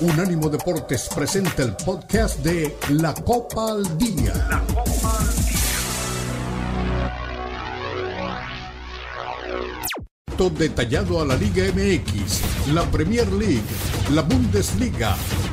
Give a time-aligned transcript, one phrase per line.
[0.00, 4.32] Unánimo Deportes presenta el podcast de La Copa al Día.
[4.48, 5.60] La Copa al Día.
[10.38, 13.60] Todo detallado a la Liga MX, la Premier League,
[14.14, 15.14] la Bundesliga,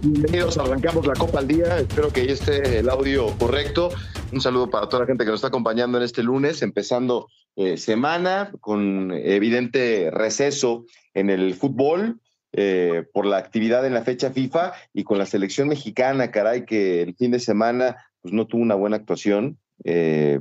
[0.00, 1.78] Bienvenidos, arrancamos la Copa al Día.
[1.78, 3.90] Espero que esté el audio correcto.
[4.32, 7.76] Un saludo para toda la gente que nos está acompañando en este lunes, empezando eh,
[7.76, 12.20] semana con evidente receso en el fútbol.
[12.58, 17.02] Eh, por la actividad en la fecha FIFA y con la selección mexicana, caray, que
[17.02, 19.58] el fin de semana pues, no tuvo una buena actuación.
[19.84, 20.40] Eh,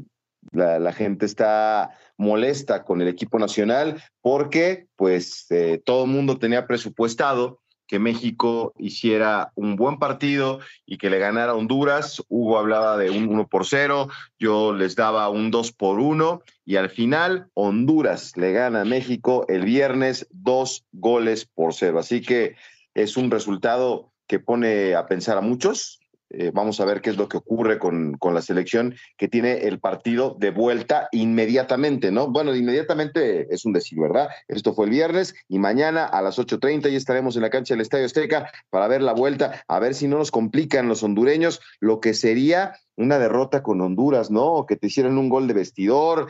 [0.52, 5.48] la, gente está molesta con el equipo nacional porque pues
[5.84, 11.52] todo el mundo tenía presupuestado que México hiciera un buen partido y que le ganara
[11.52, 12.24] a Honduras.
[12.30, 16.78] Hugo hablaba de un 1 por 0, yo les daba un 2 por 1 y
[16.78, 22.00] al final Honduras le gana a México el viernes dos goles por cero.
[22.00, 22.56] Así que
[22.94, 26.00] es un resultado que pone a pensar a muchos.
[26.38, 29.68] Eh, vamos a ver qué es lo que ocurre con, con, la selección que tiene
[29.68, 32.28] el partido de vuelta inmediatamente, ¿no?
[32.28, 34.28] Bueno, inmediatamente es un decir, ¿verdad?
[34.50, 37.82] Esto fue el viernes y mañana a las 8.30 ya estaremos en la cancha del
[37.82, 42.02] Estadio Azteca para ver la vuelta, a ver si no nos complican los hondureños lo
[42.02, 44.66] que sería una derrota con Honduras, ¿no?
[44.68, 46.28] Que te hicieran un gol de vestidor.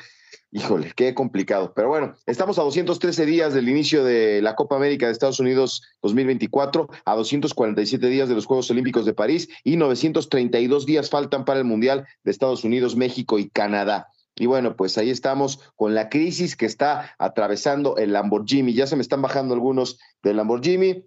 [0.56, 1.74] Híjole, qué complicado.
[1.76, 5.82] Pero bueno, estamos a 213 días del inicio de la Copa América de Estados Unidos
[6.02, 11.60] 2024, a 247 días de los Juegos Olímpicos de París y 932 días faltan para
[11.60, 14.08] el Mundial de Estados Unidos, México y Canadá.
[14.38, 18.74] Y bueno, pues ahí estamos con la crisis que está atravesando el Lamborghini.
[18.74, 21.04] Ya se me están bajando algunos del Lamborghini.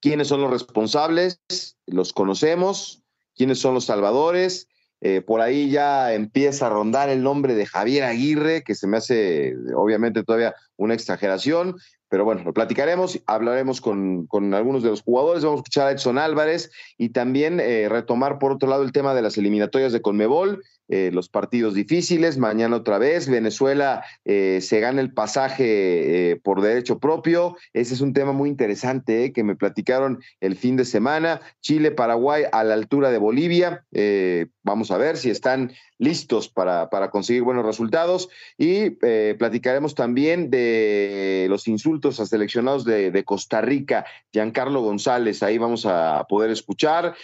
[0.00, 1.40] ¿Quiénes son los responsables?
[1.86, 3.04] Los conocemos.
[3.36, 4.66] ¿Quiénes son los salvadores?
[5.00, 8.96] Eh, por ahí ya empieza a rondar el nombre de Javier Aguirre, que se me
[8.96, 11.76] hace obviamente todavía una exageración,
[12.08, 15.90] pero bueno, lo platicaremos, hablaremos con, con, algunos de los jugadores, vamos a escuchar a
[15.92, 20.00] Edson Álvarez y también eh, retomar por otro lado el tema de las eliminatorias de
[20.00, 26.36] Conmebol, eh, los partidos difíciles, mañana otra vez, Venezuela eh, se gana el pasaje eh,
[26.36, 30.86] por derecho propio, ese es un tema muy interesante que me platicaron el fin de
[30.86, 33.84] semana, Chile, Paraguay a la altura de Bolivia,
[34.62, 38.28] vamos a ver si están listos para, para conseguir buenos resultados.
[38.56, 45.58] Y platicaremos también de los insultos a seleccionados de, de, Costa Rica, Giancarlo González, ahí
[45.58, 47.14] vamos a poder escuchar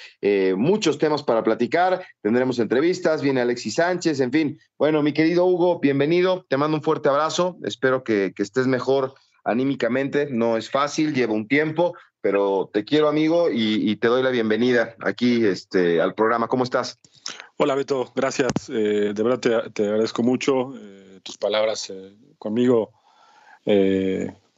[0.57, 4.59] muchos temas para platicar, tendremos entrevistas, viene Alexis Sánchez, en fin.
[4.79, 10.27] Bueno, mi querido Hugo, bienvenido, te mando un fuerte abrazo, espero que, estés mejor anímicamente,
[10.29, 14.97] no es fácil, lleva un tiempo, pero te quiero amigo y, te doy la bienvenida
[14.99, 16.49] aquí este, al programa.
[16.49, 16.99] ¿Cómo estás?
[17.57, 18.51] Hola Beto, gracias.
[18.71, 22.91] Eh, de verdad te, te, agradezco mucho eh, tus palabras eh, conmigo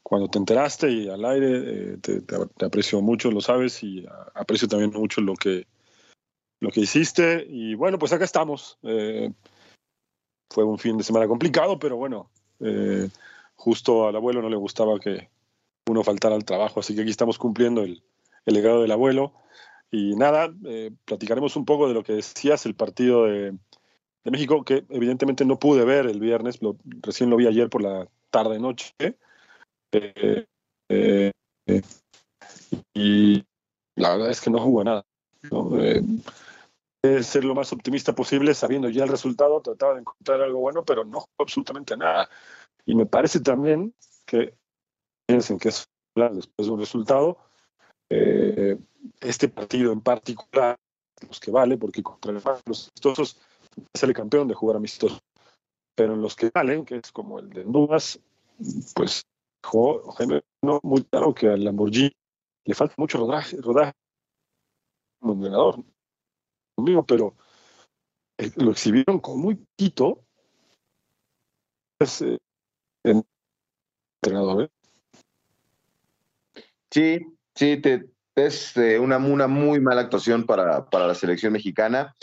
[0.02, 1.98] cuando te enteraste y al aire.
[1.98, 2.22] Te,
[2.64, 5.66] aprecio mucho, lo sabes, y aprecio también mucho lo que,
[6.60, 7.46] lo que hiciste.
[7.48, 8.78] Y bueno, pues acá estamos.
[8.82, 12.30] fue un fin de semana complicado, pero bueno,
[13.54, 15.28] justo al abuelo no le gustaba que
[15.88, 18.02] uno faltara al trabajo, así que aquí estamos cumpliendo el,
[18.44, 19.32] legado del abuelo.
[19.90, 23.56] Y nada, eh, platicaremos un poco de lo que decías, el partido de,
[24.24, 28.08] México, que evidentemente no pude ver el viernes, lo, recién lo vi ayer por la
[28.30, 28.92] tarde-noche.
[29.92, 30.44] Eh,
[30.88, 31.32] eh,
[32.92, 33.44] y
[33.94, 35.06] la verdad es que no jugó nada.
[37.22, 41.04] Ser lo más optimista posible, sabiendo ya el resultado, trataba de encontrar algo bueno, pero
[41.04, 42.28] no absolutamente nada.
[42.84, 43.94] Y me parece también
[44.24, 44.54] que
[45.26, 47.38] piensen que es después de un resultado,
[48.08, 48.78] eh,
[49.20, 50.76] este partido en particular,
[51.28, 53.38] los que vale, porque contra los amistosos
[53.92, 55.20] es el campeón de jugar amistosos,
[55.94, 58.18] pero en los que valen, que es como el de Honduras,
[58.94, 59.22] pues
[59.62, 60.14] jugó
[60.62, 62.12] no, muy claro que al Lamborghini
[62.64, 63.92] le falta mucho rodaje, rodaje
[65.20, 65.84] como entrenador
[66.76, 67.34] conmigo, pero
[68.38, 70.22] eh, lo exhibieron con muy poquito.
[72.00, 73.22] Eh,
[74.22, 74.70] entrenador, ¿eh?
[76.90, 78.06] Sí, sí, te,
[78.36, 82.14] es eh, una, una, muy mala actuación para, para la selección mexicana.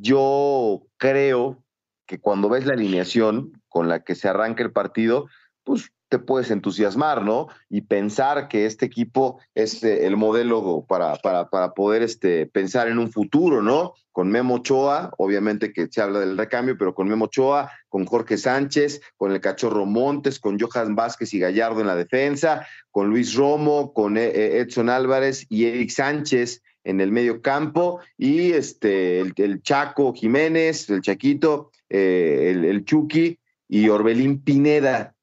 [0.00, 1.62] Yo creo
[2.06, 5.28] que cuando ves la alineación con la que se arranca el partido,
[5.64, 7.48] pues te puedes entusiasmar, ¿no?
[7.68, 12.88] Y pensar que este equipo es eh, el modelo para, para, para, poder este, pensar
[12.88, 13.94] en un futuro, ¿no?
[14.12, 18.38] Con Memo Ochoa, obviamente que se habla del recambio, pero con Memo Ochoa, con Jorge
[18.38, 23.34] Sánchez, con el Cachorro Montes, con Johan Vázquez y Gallardo en la defensa, con Luis
[23.34, 29.20] Romo, con eh, eh, Edson Álvarez y Eric Sánchez en el medio campo, y este,
[29.20, 33.38] el, Chaco Jiménez, el Chaquito, el, el Chucky
[33.68, 35.14] y Orbelín Pineda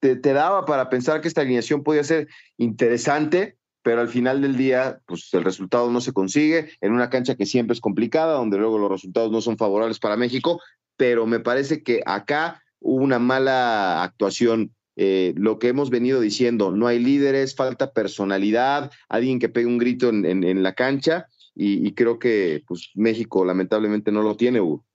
[0.00, 5.00] te, daba para pensar que esta alineación podía ser interesante, pero al final del día,
[5.06, 8.78] pues el resultado no se consigue en una cancha que siempre es complicada, donde luego
[8.78, 10.60] los resultados no son favorables para México,
[10.96, 14.72] pero me parece que acá hubo una mala actuación.
[14.96, 19.78] Eh, lo que hemos venido diciendo, no hay líderes, falta personalidad, alguien que pegue un
[19.78, 24.85] grito en, la cancha, y, creo que pues, México lamentablemente no lo tiene, Hugo.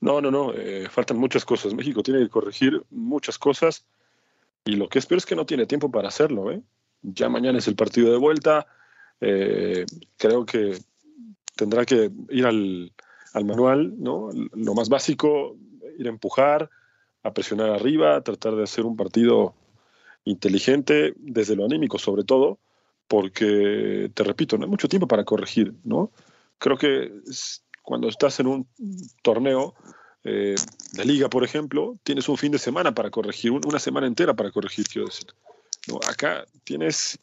[0.00, 1.74] No, no, no, eh, faltan muchas cosas.
[1.74, 3.86] México tiene que corregir muchas cosas
[4.64, 6.50] y lo que espero es que no tiene tiempo para hacerlo.
[6.50, 6.60] ¿eh?
[7.02, 8.66] Ya mañana es el partido de vuelta.
[9.20, 9.86] Eh,
[10.16, 10.78] creo que
[11.54, 12.92] tendrá que ir al,
[13.44, 14.30] manual, ¿no?
[14.54, 15.56] Lo más básico,
[15.98, 16.70] ir a empujar,
[17.22, 19.54] a presionar arriba, tratar de hacer un partido
[20.24, 22.58] inteligente desde lo anímico sobre todo,
[23.08, 26.10] porque, te repito, no hay mucho tiempo para corregir, ¿no?
[26.58, 27.12] Creo que
[27.86, 28.68] cuando estás en un
[29.22, 29.76] torneo
[30.24, 30.56] eh,
[30.92, 34.50] de liga, por ejemplo, tienes un fin de semana para corregir, una semana entera para
[34.50, 35.28] corregir, quiero decir.
[35.86, 36.00] ¿No?
[36.10, 37.16] Acá tienes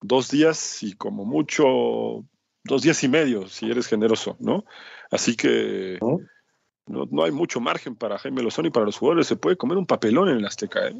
[0.00, 2.24] dos días y como mucho,
[2.64, 4.64] dos días y medio, si eres generoso, ¿no?
[5.10, 9.26] Así que no, no hay mucho margen para Jaime Lozano y para los jugadores.
[9.26, 10.96] Se puede comer un papelón en el Azteca, ¿eh?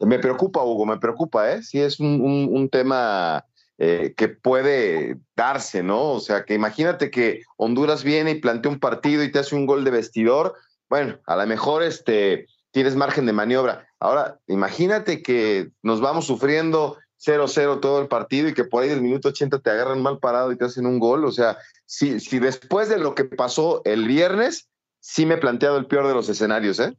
[0.00, 1.62] Me preocupa, Hugo, me preocupa, ¿eh?
[1.62, 3.44] Sí, es un, un tema
[3.78, 6.12] eh, que puede darse, ¿no?
[6.12, 9.66] O sea, que imagínate que Honduras viene y plantea un partido y te hace un
[9.66, 10.54] gol de vestidor,
[10.88, 13.88] bueno, a lo mejor este, tienes margen de maniobra.
[13.98, 19.02] Ahora, imagínate que nos vamos sufriendo 0-0 todo el partido y que por ahí del
[19.02, 21.24] minuto 80 te agarran mal parado y te hacen un gol.
[21.24, 21.56] O sea,
[21.86, 24.68] si, si después de lo que pasó el viernes,
[25.00, 26.96] sí me he planteado el peor de los escenarios, ¿eh?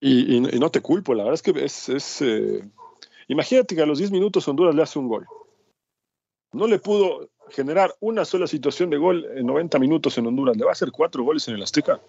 [0.00, 2.62] Y, no te culpo, la verdad es que es, eh,
[3.28, 5.26] Imagínate que a los 10 minutos Honduras le hace un gol.
[6.52, 10.56] No le pudo generar una sola situación de gol en 90 minutos en Honduras.
[10.56, 12.00] ¿Le va a hacer cuatro goles en el Azteca?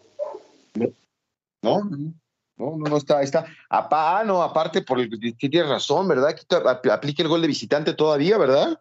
[1.61, 2.13] No, no,
[2.57, 3.45] no, no está, está.
[3.69, 6.35] Ah, no, aparte, por el que tienes razón, ¿verdad?
[6.35, 8.79] Que aplique el gol de visitante todavía, ¿verdad?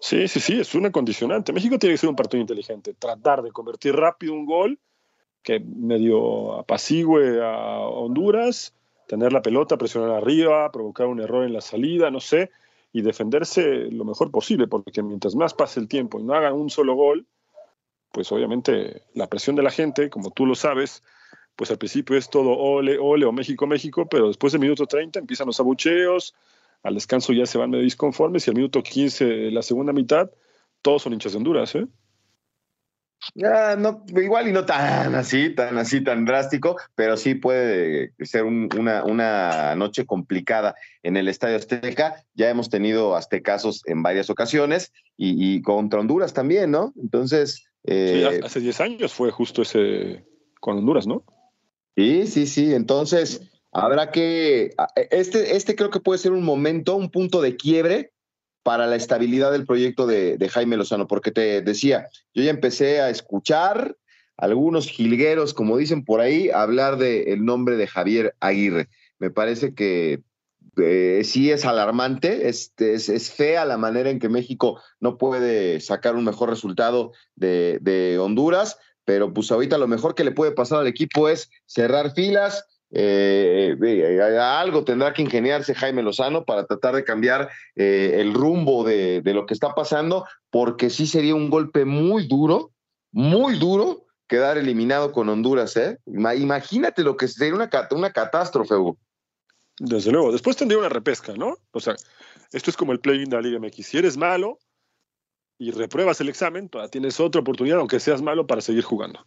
[0.00, 1.54] Sí, sí, sí, es una condicionante.
[1.54, 4.78] México tiene que ser un partido inteligente, tratar de convertir rápido un gol
[5.42, 8.74] que medio apacigüe a Honduras
[9.14, 12.50] tener la pelota, presionar arriba, provocar un error en la salida, no sé,
[12.92, 16.68] y defenderse lo mejor posible, porque mientras más pase el tiempo y no hagan un
[16.68, 17.24] solo gol,
[18.10, 21.04] pues obviamente la presión de la gente, como tú lo sabes,
[21.54, 25.20] pues al principio es todo ole, ole o México, México, pero después del minuto 30
[25.20, 26.34] empiezan los abucheos,
[26.82, 30.28] al descanso ya se van medio disconformes y al minuto 15, la segunda mitad,
[30.82, 31.86] todos son hinchas de Honduras, ¿eh?
[33.34, 38.44] Ya, no, igual y no tan así, tan así, tan drástico, pero sí puede ser
[38.44, 42.24] una, una, noche complicada en el Estadio Azteca.
[42.34, 46.92] Ya hemos tenido aztecazos en varias ocasiones y, contra Honduras también, ¿no?
[47.00, 47.66] Entonces.
[47.84, 50.24] Eh, hace 10 años fue justo ese
[50.60, 51.24] con Honduras, ¿no?
[51.96, 52.74] Sí, sí, sí.
[52.74, 53.42] Entonces,
[53.72, 54.70] habrá que.
[55.10, 58.13] Este, este creo que puede ser un momento, un punto de quiebre
[58.64, 63.10] para la estabilidad del proyecto de, Jaime Lozano, porque te decía, yo ya empecé a
[63.10, 63.96] escuchar
[64.36, 68.88] algunos jilgueros, como dicen por ahí, hablar del nombre de Javier Aguirre.
[69.18, 70.22] Me parece que
[70.78, 76.16] eh, sí es alarmante, es, es, fea la manera en que México no puede sacar
[76.16, 80.80] un mejor resultado de, de Honduras, pero pues ahorita lo mejor que le puede pasar
[80.80, 82.64] al equipo es cerrar filas,
[82.96, 88.84] eh, eh, algo tendrá que ingeniarse Jaime Lozano para tratar de cambiar eh, el rumbo
[88.84, 92.70] de, lo que está pasando, porque sí sería un golpe muy duro,
[93.10, 95.74] muy duro quedar eliminado con Honduras.
[96.06, 98.96] Imagínate lo que sería una, una catástrofe, Hugo.
[99.80, 101.56] Desde luego, después tendría una repesca, ¿no?
[101.72, 101.96] O sea,
[102.52, 103.86] esto es como el play-in de la Liga MX.
[103.86, 104.60] Si eres malo
[105.58, 109.26] y repruebas el examen, todavía tienes otra oportunidad, aunque seas malo, para seguir jugando.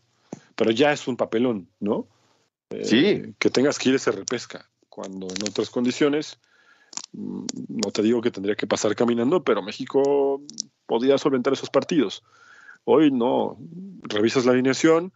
[0.55, 2.07] Pero ya es un papelón, ¿no?
[2.83, 3.05] Sí.
[3.05, 6.39] Eh, que tengas que ir ese repesca, cuando en otras condiciones,
[7.13, 10.41] mm, no te digo que tendría que pasar caminando, pero México
[10.86, 12.24] podía solventar esos partidos.
[12.86, 13.57] Hoy no,
[14.03, 15.12] revisas la alineación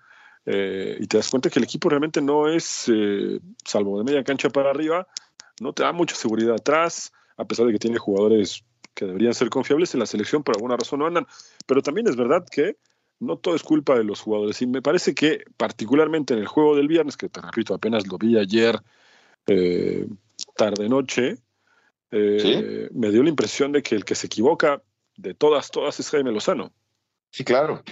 [0.45, 4.23] eh, y te das cuenta que el equipo realmente no es, eh, salvo de media
[4.23, 5.07] cancha para arriba,
[5.59, 9.49] no te da mucha seguridad atrás, a pesar de que tiene jugadores que deberían ser
[9.49, 11.27] confiables en la selección, por alguna razón no andan.
[11.65, 12.77] Pero también es verdad que
[13.21, 14.61] no todo es culpa de los jugadores.
[14.61, 18.17] Y me parece que particularmente en el juego del viernes, que te repito, apenas lo
[18.17, 18.81] vi ayer
[19.45, 20.07] eh,
[20.55, 21.37] tarde-noche,
[22.11, 24.81] eh, me dio la impresión de que el que se equivoca
[25.15, 26.73] de todas, todas es Jaime Lozano.
[27.29, 27.83] Sí, claro.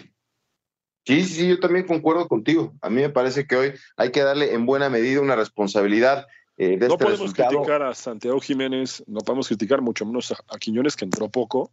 [1.06, 2.74] Sí, sí, yo también concuerdo contigo.
[2.82, 6.78] A mí me parece que hoy hay que darle en buena medida una responsabilidad eh,
[6.78, 10.96] de no este podemos criticar a Santiago Jiménez, no podemos criticar mucho menos a, Quiñones
[10.96, 11.72] que entró poco,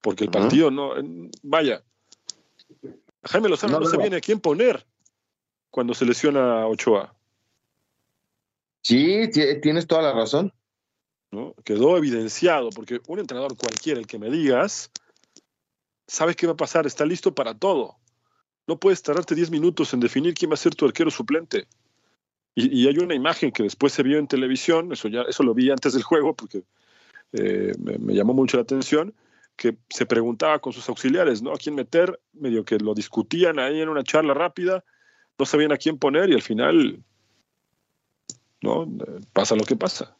[0.00, 0.94] porque el partido no,
[1.42, 1.82] vaya,
[3.26, 4.86] Jaime Lozano no, se viene a quién poner
[5.70, 7.14] cuando se lesiona a Ochoa.
[8.82, 9.30] Sí,
[9.62, 10.52] tienes toda la razón.
[11.30, 11.54] ¿no?
[11.64, 14.90] Quedó evidenciado, porque un entrenador cualquiera, el que me digas,
[16.06, 17.96] sabes qué va a pasar, está listo para todo.
[18.66, 21.66] No puedes tardarte 10 minutos en definir quién va a ser tu arquero suplente.
[22.54, 25.70] Y, hay una imagen que después se vio en televisión, eso ya eso lo vi
[25.70, 26.62] antes del juego porque
[27.32, 29.14] eh, me, llamó mucho la atención,
[29.56, 31.52] que se preguntaba con sus auxiliares, ¿no?
[31.52, 34.84] A quién meter, medio que lo discutían ahí en una charla rápida,
[35.38, 37.02] no sabían a quién poner y al final,
[38.62, 38.86] ¿no?
[39.32, 40.16] Pasa lo que pasa.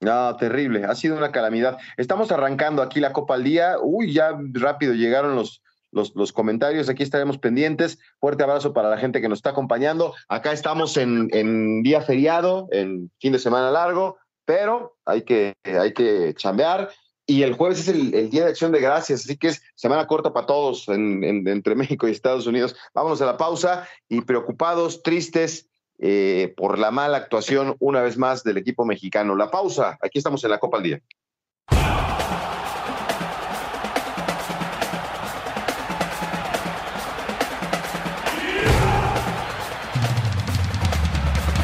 [0.00, 1.78] No, terrible, ha sido una calamidad.
[1.96, 3.76] Estamos arrancando aquí la Copa al Día.
[3.80, 5.62] Uy, ya rápido llegaron los,
[5.92, 6.88] los, los, comentarios.
[6.88, 7.98] Aquí estaremos pendientes.
[8.18, 10.14] Fuerte abrazo para la gente que nos está acompañando.
[10.28, 15.92] Acá estamos en, en día feriado, en fin de semana largo, pero hay que, hay
[15.92, 16.90] que chambear.
[17.30, 20.32] Y el jueves es el, Día de Acción de Gracias, así que es semana corta
[20.32, 22.74] para todos entre México y Estados Unidos.
[22.92, 25.68] Vámonos a la pausa y preocupados, tristes,
[26.00, 29.36] eh, por la mala actuación una vez más del equipo mexicano.
[29.36, 31.00] La pausa, aquí estamos en la Copa al Día.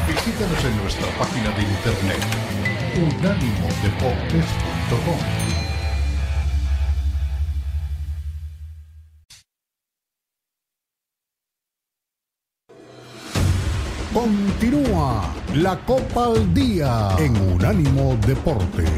[0.07, 2.23] Visítanos en nuestra página de internet
[2.97, 5.46] unánimodeportes.com.
[14.69, 18.91] Continúa la Copa al Día en Unánimo Deportes.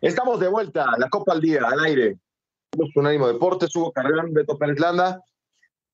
[0.00, 2.18] Estamos de vuelta, la Copa al Día, al aire.
[2.94, 5.20] Unánimo Deportes, Hugo Carrerán, Beto Pérez Landa.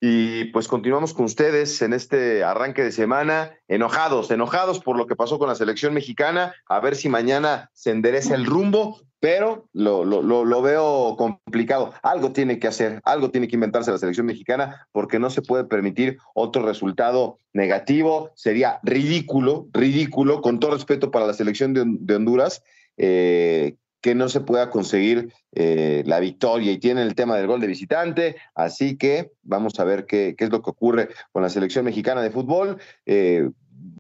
[0.01, 5.15] Y pues continuamos con ustedes en este arranque de semana, enojados, enojados por lo que
[5.15, 10.07] pasó con la selección mexicana, a ver si mañana se endereza el rumbo, pero lo,
[10.07, 11.93] lo, lo, veo complicado.
[12.03, 15.65] Algo tiene que hacer, algo tiene que inventarse la selección mexicana, porque no se puede
[15.65, 18.31] permitir otro resultado negativo.
[18.35, 22.63] Sería ridículo, ridículo, con todo respeto para la selección de, de Honduras,
[22.97, 27.61] eh, que no se pueda conseguir eh, la victoria y tienen el tema del gol
[27.61, 31.51] de visitante, así que vamos a ver qué, qué es lo que ocurre con la
[31.51, 32.79] selección mexicana de fútbol.
[33.07, 33.51] Eh,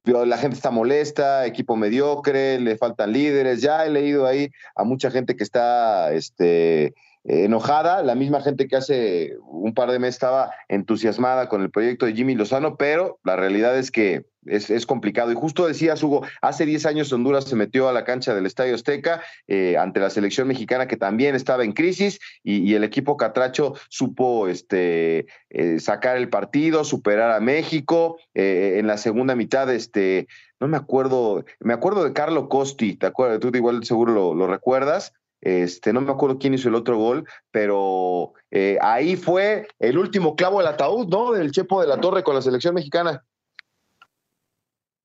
[0.05, 5.11] la gente está molesta, equipo mediocre, le faltan líderes, ya he leído ahí a mucha
[5.11, 10.53] gente que está este, enojada, la misma gente que hace un par de meses estaba
[10.69, 15.31] entusiasmada con el proyecto de Jimmy Lozano, pero la realidad es que es, complicado.
[15.33, 18.75] Y justo decías, Hugo, hace 10 años Honduras se metió a la cancha del Estadio
[18.75, 23.75] Azteca eh, ante la selección mexicana que también estaba en crisis y, el equipo Catracho
[23.89, 28.19] supo este, eh, sacar el partido, superar a México.
[28.35, 30.29] Eh, en la segunda mitad, este,
[30.61, 33.41] no me acuerdo, me acuerdo de Carlo Costi, ¿te acuerdas?
[33.41, 35.13] Tú igual seguro lo, lo recuerdas.
[35.41, 38.35] Este, no me acuerdo quién hizo el otro gol, pero
[38.81, 41.33] ahí fue el último clavo del ataúd, ¿no?
[41.33, 43.25] Del Chepo de la Torre con la selección mexicana.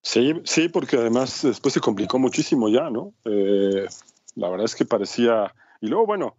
[0.05, 3.15] Sí, sí, porque además después se complicó muchísimo ya, ¿no?
[3.25, 3.87] Eh,
[4.35, 5.51] la verdad es que parecía.
[5.81, 6.35] Y luego, bueno,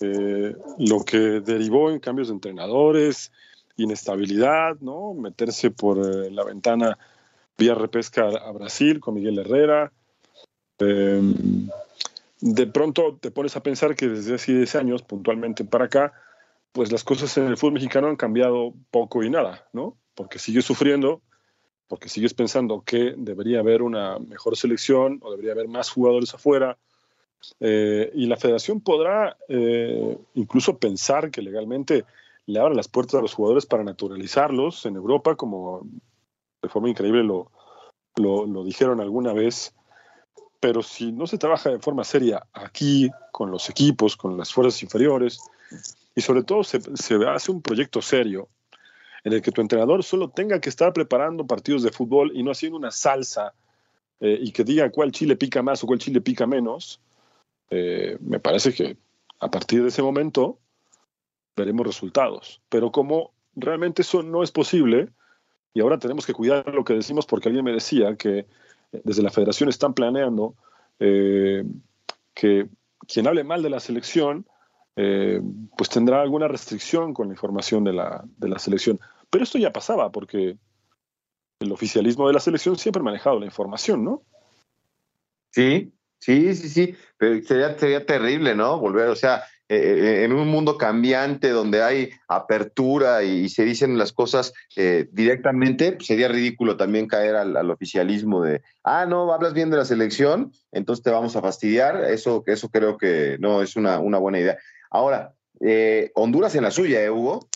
[0.00, 3.32] eh, lo que derivó en cambios de entrenadores,
[3.76, 5.14] inestabilidad, ¿no?
[5.14, 6.96] Meterse por eh, la ventana
[7.58, 9.92] vía repesca a Brasil con Miguel Herrera.
[10.78, 11.68] Em,
[12.42, 16.12] de pronto te pones a pensar que desde hace 10 años, puntualmente para acá,
[16.72, 19.96] pues las cosas en el fútbol mexicano han cambiado poco y nada, ¿no?
[20.14, 21.22] Porque sigue sufriendo
[21.92, 26.78] porque sigues pensando que debería haber una mejor selección o debería haber más jugadores afuera.
[27.60, 32.06] Eh, y la federación podrá eh, incluso pensar que legalmente
[32.46, 35.86] le abra las puertas a los jugadores para naturalizarlos en Europa, como
[36.62, 37.50] de forma increíble lo,
[38.16, 39.74] lo, dijeron alguna vez.
[40.62, 44.80] Pero si no se trabaja de forma seria aquí, con los equipos, con las fuerzas
[44.84, 45.40] inferiores,
[46.14, 46.78] y sobre todo se,
[47.28, 48.48] hace un proyecto serio
[49.24, 52.52] en el que tu entrenador solo tenga que estar preparando partidos de fútbol y no
[52.52, 53.54] haciendo una salsa
[54.20, 57.00] eh, y que diga cuál chile pica más o cuál chile pica menos,
[57.70, 58.96] eh, me parece que
[59.40, 60.60] a partir de ese momento
[61.56, 62.60] veremos resultados.
[62.68, 65.08] Pero como realmente eso no es posible,
[65.74, 68.46] y ahora tenemos que cuidar lo que decimos porque alguien me decía que
[68.92, 70.54] desde la federación están planeando
[70.98, 71.64] eh,
[72.34, 72.68] que
[73.06, 74.46] quien hable mal de la selección,
[74.96, 75.40] eh,
[75.76, 79.00] pues tendrá alguna restricción con la información de la, de la selección.
[79.30, 80.56] Pero esto ya pasaba porque
[81.60, 84.22] el oficialismo de la selección siempre ha manejado la información, ¿no?
[85.50, 88.78] Sí, sí, sí, sí, pero sería, sería terrible, ¿no?
[88.78, 93.96] Volver, o sea, eh, eh, en un mundo cambiante donde hay apertura y, se dicen
[93.96, 99.70] las cosas eh, directamente, sería ridículo también caer al, oficialismo de, ah, no, hablas bien
[99.70, 102.04] de la selección, entonces te vamos a fastidiar.
[102.04, 104.58] Eso, eso creo que no es una, una buena idea.
[104.90, 105.34] Ahora,
[106.14, 107.48] Honduras en la suya, ¿eh, Hugo?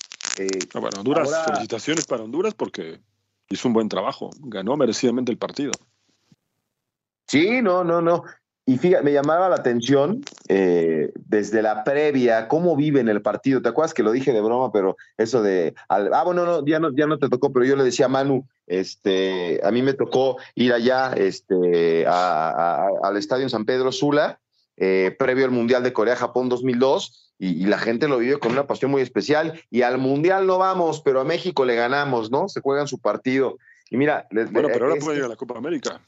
[0.74, 3.00] Ah, bueno, Honduras, felicitaciones para Honduras porque
[3.48, 5.72] hizo un buen trabajo, ganó merecidamente el partido.
[7.26, 8.22] Sí, no, no, no.
[8.68, 13.62] Y fíjate, me llamaba la atención eh, desde la previa, cómo viven el partido.
[13.62, 15.74] ¿Te acuerdas que lo dije de broma, pero eso de.
[15.88, 18.44] ah, bueno, no, ya no, ya no te tocó, pero yo le decía a Manu,
[18.66, 24.40] este, a mí me tocó ir allá este, al estadio en San Pedro Sula,
[24.76, 28.66] eh, previo al Mundial de Corea-Japón 2002, y, y, la gente lo vive con una
[28.66, 29.60] pasión muy especial.
[29.70, 32.48] Y al Mundial no vamos, pero a México le ganamos, ¿no?
[32.48, 33.58] Se juegan su partido.
[33.90, 34.26] Y mira.
[34.32, 36.00] Bueno, pero ahora puede ir a la Copa América.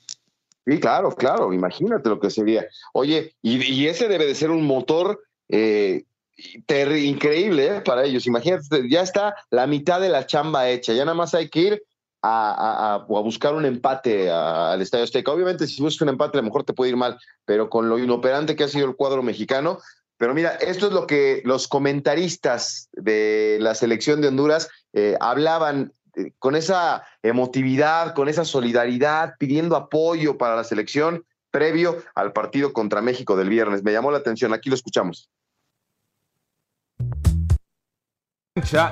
[0.69, 2.67] Sí, claro, claro, imagínate lo que sería.
[2.93, 6.05] Oye, y, ese debe de ser un motor eh,
[6.37, 8.27] increíble eh, para ellos.
[8.27, 11.83] Imagínate, ya está la mitad de la chamba hecha, ya nada más hay que ir
[12.23, 15.33] a, buscar un empate al Estadio Azteca.
[15.33, 17.99] Obviamente, si buscas un empate, a lo mejor te puede ir mal, pero con lo
[17.99, 19.79] inoperante que ha sido el cuadro mexicano.
[20.19, 25.95] Pero mira, esto es lo que los comentaristas de la selección de Honduras eh, hablaban
[26.19, 32.73] eh, con esa emotividad, con esa solidaridad, pidiendo apoyo para la selección previo al partido
[32.73, 33.83] contra México del viernes.
[33.83, 35.31] Me llamó la atención, aquí lo escuchamos.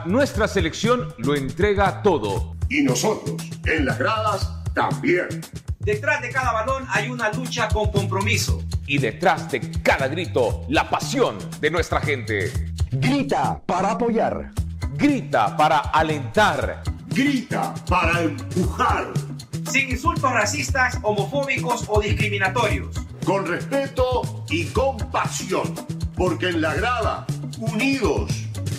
[0.06, 2.54] Nuestra selección lo entrega todo.
[2.68, 5.28] Y nosotros, en las gradas, también.
[5.80, 8.62] Detrás de cada balón hay una lucha con compromiso.
[8.86, 12.52] Y detrás de cada grito, la pasión de nuestra gente.
[12.92, 14.52] Grita para apoyar.
[14.94, 16.82] Grita para alentar
[17.16, 19.06] grita para empujar.
[19.72, 22.94] Sin insultos racistas, homofóbicos o discriminatorios.
[23.24, 25.74] Con respeto y compasión.
[26.14, 27.26] Porque en la grada,
[27.58, 28.30] unidos,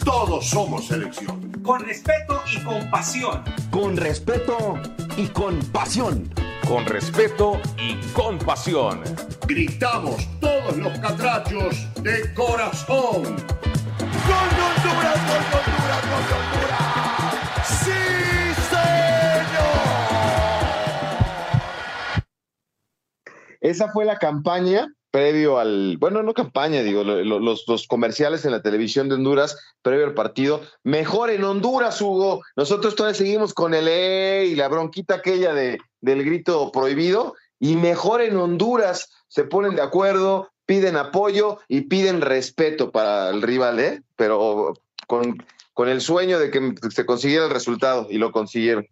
[0.06, 1.52] todos somos selección.
[1.63, 3.43] Con respeto y compasión.
[3.71, 4.80] Con respeto
[5.17, 6.32] y con pasión.
[6.67, 9.02] Con respeto y con pasión.
[9.47, 13.23] Gritamos todos los catrachos de corazón.
[13.23, 15.17] ¡Gol Honduras!
[15.28, 16.02] ¡Gol Honduras!
[16.04, 16.96] ¡Gol Honduras!
[23.67, 28.62] Esa fue la campaña previo al, bueno, no campaña, digo, los, los, comerciales en la
[28.62, 30.62] televisión de Honduras previo al partido.
[30.84, 32.43] Mejor en Honduras, Hugo.
[32.56, 37.36] Nosotros todavía seguimos con el E y la bronquita aquella de, del grito prohibido.
[37.60, 43.41] Y mejor en Honduras se ponen de acuerdo, piden apoyo y piden respeto para el
[43.41, 44.01] rival, ¿eh?
[44.15, 44.75] Pero
[45.08, 48.88] con, con el sueño de que se consiguiera el resultado y lo consiguieron.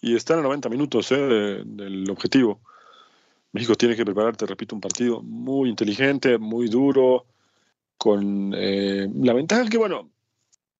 [0.00, 1.62] Y están a 90 minutos ¿eh?
[1.64, 2.60] del objetivo.
[3.52, 7.26] México tiene que prepararte, repito, un partido muy inteligente, muy duro,
[7.98, 10.10] con eh, la ventaja que, bueno,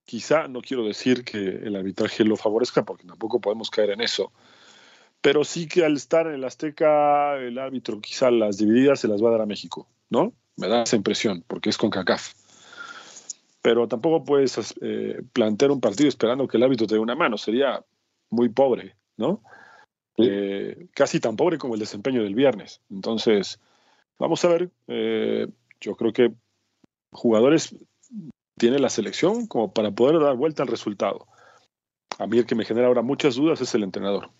[0.04, 4.32] quizá no quiero decir que el arbitraje lo favorezca, porque tampoco podemos caer en eso,
[5.20, 9.22] pero sí que al estar en el Azteca, el árbitro quizá las divididas se las
[9.22, 10.32] va a dar a México, ¿no?
[10.56, 12.32] Me da esa impresión, porque es con CACAF.
[13.62, 17.38] Pero tampoco puedes eh, plantear un partido esperando que el árbitro te dé una mano,
[17.38, 17.85] sería
[18.30, 19.42] muy pobre, ¿no?
[20.18, 22.81] Eh, casi tan pobre como el desempeño del viernes.
[22.90, 23.59] Entonces,
[24.18, 24.70] vamos a ver.
[24.88, 25.48] Eh,
[25.81, 26.33] yo creo que
[27.12, 27.75] jugadores
[28.57, 31.27] tiene la selección como para poder dar vuelta al resultado.
[32.18, 34.31] A mí el que me genera ahora muchas dudas es el entrenador.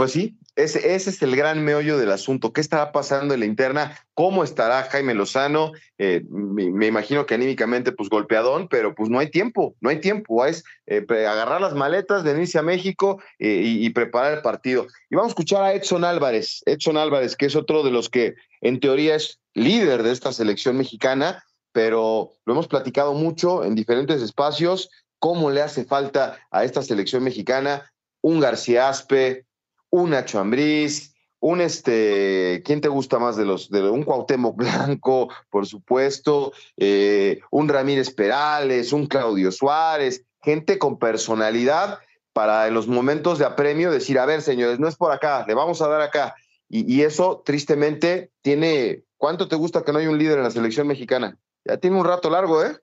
[0.00, 2.54] Pues sí, ese, es el gran meollo del asunto.
[2.54, 3.98] ¿Qué estará pasando en la interna?
[4.14, 5.72] ¿Cómo estará Jaime Lozano?
[5.98, 10.46] Eh, me, imagino que anímicamente, pues golpeadón, pero pues no hay tiempo, no hay tiempo.
[10.46, 14.86] Es eh, agarrar las maletas, venirse a México eh, y, preparar el partido.
[15.10, 18.36] Y vamos a escuchar a Edson Álvarez, Edson Álvarez, que es otro de los que
[18.62, 24.22] en teoría es líder de esta selección mexicana, pero lo hemos platicado mucho en diferentes
[24.22, 29.46] espacios, cómo le hace falta a esta selección mexicana un García Aspe,
[29.90, 35.28] un Nacho Ambriz, un este, ¿quién te gusta más de los, de un Cuauhtémoc Blanco,
[35.50, 41.98] por supuesto, eh, un Ramírez Perales, un Claudio Suárez, gente con personalidad
[42.32, 45.54] para en los momentos de apremio decir, a ver, señores, no es por acá, le
[45.54, 46.34] vamos a dar acá.
[46.68, 50.50] Y, y eso, tristemente, tiene, ¿cuánto te gusta que no haya un líder en la
[50.50, 51.36] selección mexicana?
[51.64, 52.78] Ya tiene un rato largo, ¿eh?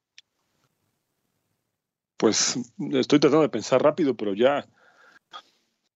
[2.17, 2.57] Pues
[2.93, 4.67] estoy tratando de pensar rápido, pero ya.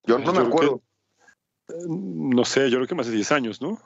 [0.05, 0.81] Yo no me acuerdo.
[1.87, 3.79] No sé, yo creo que más de 10 años, ¿no?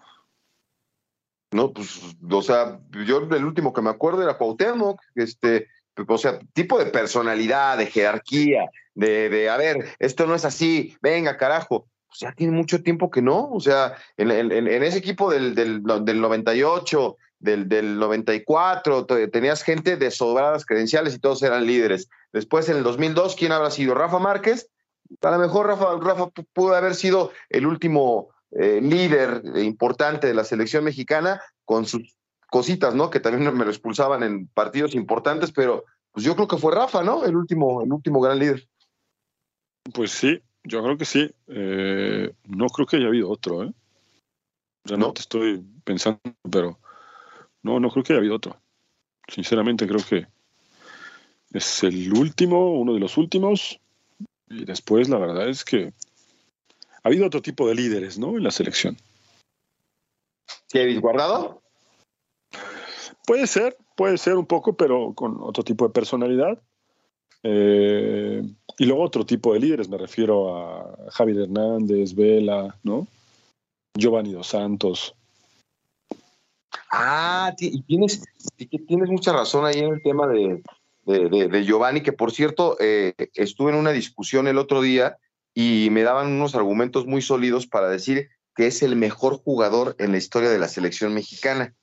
[1.52, 5.68] No, pues, o sea, yo el último que me acuerdo era Cuauhtémoc, este,
[6.08, 10.98] o sea, tipo de personalidad, de jerarquía, de, de a ver, esto no es así,
[11.02, 11.88] venga, carajo.
[12.08, 16.22] Pues ya tiene mucho tiempo que no, o sea, en ese equipo del, del, del
[16.22, 22.10] 98, del, del 94, tenías gente de sobradas credenciales y todos eran líderes.
[22.34, 23.96] Después, en el 2002, ¿quién habrá sido?
[23.96, 24.70] Rafa Márquez.
[25.22, 30.44] A lo mejor Rafa, Rafa pudo haber sido el último eh, líder importante de la
[30.44, 32.16] selección mexicana con sus
[32.50, 33.10] cositas, ¿no?
[33.10, 37.04] Que también me lo expulsaban en partidos importantes, pero pues yo creo que fue Rafa,
[37.04, 37.26] ¿no?
[37.26, 38.68] El último, el último gran líder.
[39.94, 41.30] Pues sí, yo creo que sí.
[41.48, 43.74] Eh, no creo que haya habido otro, ¿eh?
[44.86, 46.80] Ya no te estoy pensando, pero
[47.64, 48.58] no, no creo que haya habido otro.
[49.28, 50.28] Sinceramente creo que
[51.52, 53.82] es el último, uno de los últimos.
[54.50, 55.94] Y después la verdad es que
[57.04, 58.38] ha habido otro tipo de líderes, ¿no?
[58.38, 58.98] En la selección.
[60.70, 61.62] ¿Kevin Guardado?
[63.26, 66.62] Puede ser, puede ser un poco, pero con otro tipo de personalidad.
[67.44, 68.44] Eh,
[68.78, 73.08] y luego otro tipo de líderes, me refiero a Javier Hernández, Vela, ¿no?
[73.96, 75.16] Giovanni Dos Santos.
[76.92, 78.24] Ah, y tienes,
[78.88, 80.62] tienes mucha razón ahí en el tema de,
[81.06, 85.18] de, Giovanni, que por cierto, eh, estuve en una discusión el otro día
[85.54, 90.12] y me daban unos argumentos muy sólidos para decir que es el mejor jugador en
[90.12, 91.74] la historia de la selección mexicana.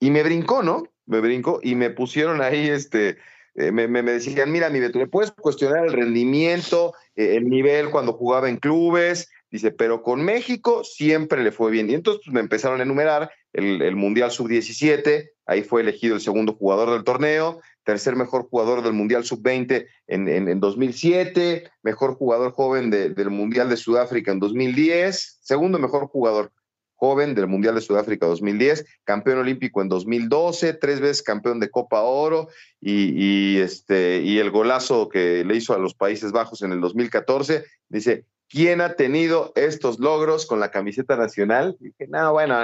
[0.00, 0.84] Y me brincó, ¿no?
[1.06, 3.18] Me brincó y me pusieron ahí, este,
[3.54, 7.90] eh, me, me, decían, mira, mi Beto, me puedes cuestionar el rendimiento, eh, el nivel
[7.90, 11.88] cuando jugaba en clubes, dice, pero con México siempre le fue bien.
[11.88, 16.54] Y entonces pues, me empezaron a enumerar el, Mundial Sub-17, ahí fue elegido el segundo
[16.54, 22.90] jugador del torneo, tercer mejor jugador del Mundial Sub-20 en, en, 2007, mejor jugador joven
[22.90, 26.52] del Mundial de Sudáfrica en 2010, segundo mejor jugador
[26.94, 32.00] joven del Mundial de Sudáfrica 2010, campeón olímpico en 2012, tres veces campeón de Copa
[32.00, 32.48] Oro
[32.80, 37.64] y, este, y el golazo que le hizo a los Países Bajos en el 2014.
[37.88, 41.76] Dice, ¿quién ha tenido estos logros con la camiseta nacional?
[41.80, 42.56] Y dije, no, bueno,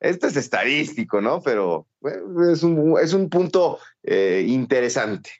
[0.00, 1.40] esto es estadístico, ¿no?
[1.40, 1.86] Pero
[2.52, 5.30] es un, es un punto eh, interesante.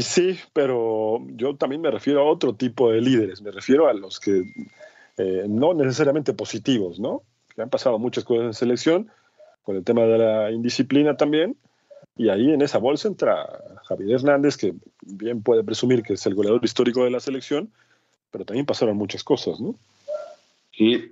[0.00, 4.18] Sí, pero yo también me refiero a otro tipo de líderes, me refiero a los
[4.18, 4.44] que
[5.18, 7.22] eh, no necesariamente positivos, ¿no?
[7.54, 9.10] Que han pasado muchas cosas en selección,
[9.62, 11.56] con el tema de la indisciplina también,
[12.16, 13.46] y ahí en esa bolsa entra
[13.84, 17.70] Javier Hernández, que bien puede presumir que es el goleador histórico de la selección,
[18.30, 19.74] pero también pasaron muchas cosas, ¿no?
[20.76, 21.10] Sí,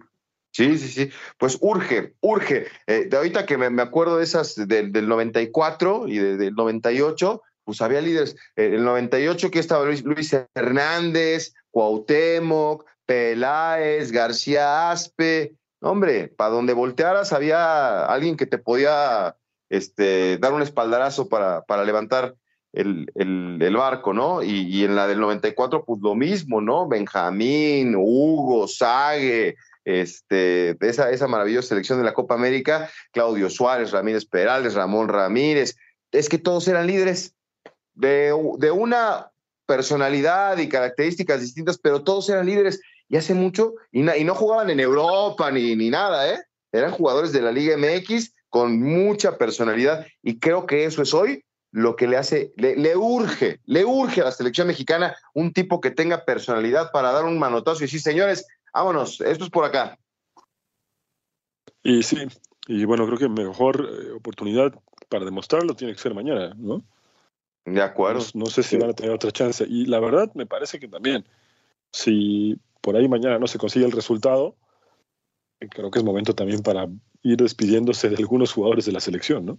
[0.53, 1.11] sí, sí, sí.
[1.39, 2.67] Pues urge, urge.
[2.87, 8.01] Eh, de ahorita que me, acuerdo de esas del 94 y del 98, pues había
[8.01, 8.37] líderes.
[8.57, 15.55] Eh, el 98 que estaba Luis, Luis Hernández, Cuauhtémoc, Peláez, García Aspe.
[15.81, 19.37] Hombre, para donde voltearas había alguien que te podía
[19.69, 22.37] este, dar un espaldarazo para, para levantar
[22.75, 24.43] el, el, barco, ¿no?
[24.43, 26.89] Y, en la del 94, pues lo mismo, ¿no?
[26.89, 34.25] Benjamín, Hugo, Sague, este, esa, esa maravillosa selección de la Copa América, Claudio Suárez, Ramírez
[34.27, 35.77] Perales, Ramón Ramírez,
[36.11, 37.35] es que todos eran líderes
[37.95, 39.31] de, de una
[39.67, 44.71] personalidad y características distintas, pero todos eran líderes y hace mucho, y, y no jugaban
[44.71, 46.41] en Europa ni, ni nada, ¿eh?
[46.73, 51.44] Eran jugadores de la Liga MX con mucha personalidad y creo que eso es hoy
[51.75, 55.91] lo que le hace, le, urge, le urge a la selección mexicana un tipo que
[55.91, 59.99] tenga personalidad para dar un manotazo y decir, señores, vámonos, esto es por acá.
[61.83, 62.29] Y sí,
[62.69, 64.73] y bueno, creo que mejor eh, oportunidad
[65.09, 66.85] para demostrarlo tiene que ser mañana, ¿no?
[67.65, 68.25] De acuerdo.
[68.35, 69.67] No, sé si van a tener otra chance.
[69.69, 71.25] Y la verdad, me parece que también,
[71.91, 74.55] si por ahí mañana no se consigue el resultado,
[75.59, 76.87] creo que es momento también para
[77.25, 79.59] ir despidiéndose de algunos jugadores de la selección, ¿no?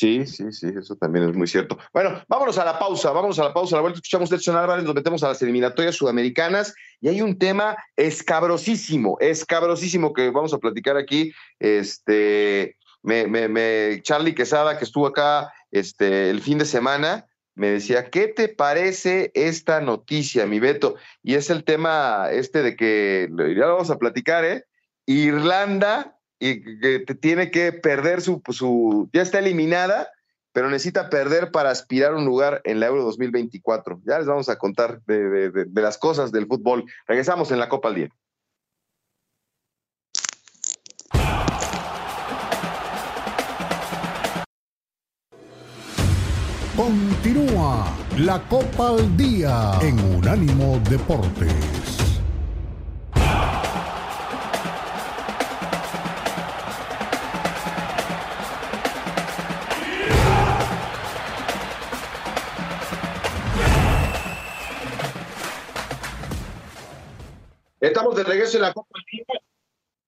[0.00, 1.76] Sí, sí, sí, eso también es muy cierto.
[1.92, 3.76] Bueno, vámonos a la pausa, vámonos a la pausa.
[3.76, 7.38] A la vuelta escuchamos Edson Álvarez, nos metemos a las eliminatorias sudamericanas y hay un
[7.38, 11.34] tema escabrosísimo, escabrosísimo que vamos a platicar aquí.
[11.58, 17.68] Este, me, me, me, Charlie Quesada, que estuvo acá este, el fin de semana, me
[17.68, 20.94] decía, ¿qué te parece esta noticia, mi Beto?
[21.22, 24.64] Y es el tema este de que, ya lo vamos a platicar, ¿eh?
[25.04, 30.08] Irlanda y que tiene que perder su, su, ya está eliminada,
[30.52, 34.00] pero necesita perder para aspirar un lugar en la Euro 2024.
[34.04, 36.84] Ya les vamos a contar de, de las cosas del fútbol.
[37.06, 38.08] Regresamos en la Copa al Día.
[46.74, 51.79] Continúa la Copa al Día en Unánimo Deportes.
[67.90, 69.24] Estamos de regreso en la Copa Día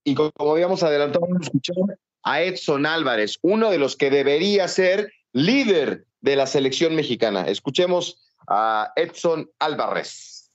[0.05, 1.77] y como habíamos adelantado, vamos a escuchar
[2.23, 7.43] a Edson Álvarez, uno de los que debería ser líder de la selección mexicana.
[7.49, 10.49] Escuchemos a Edson Álvarez.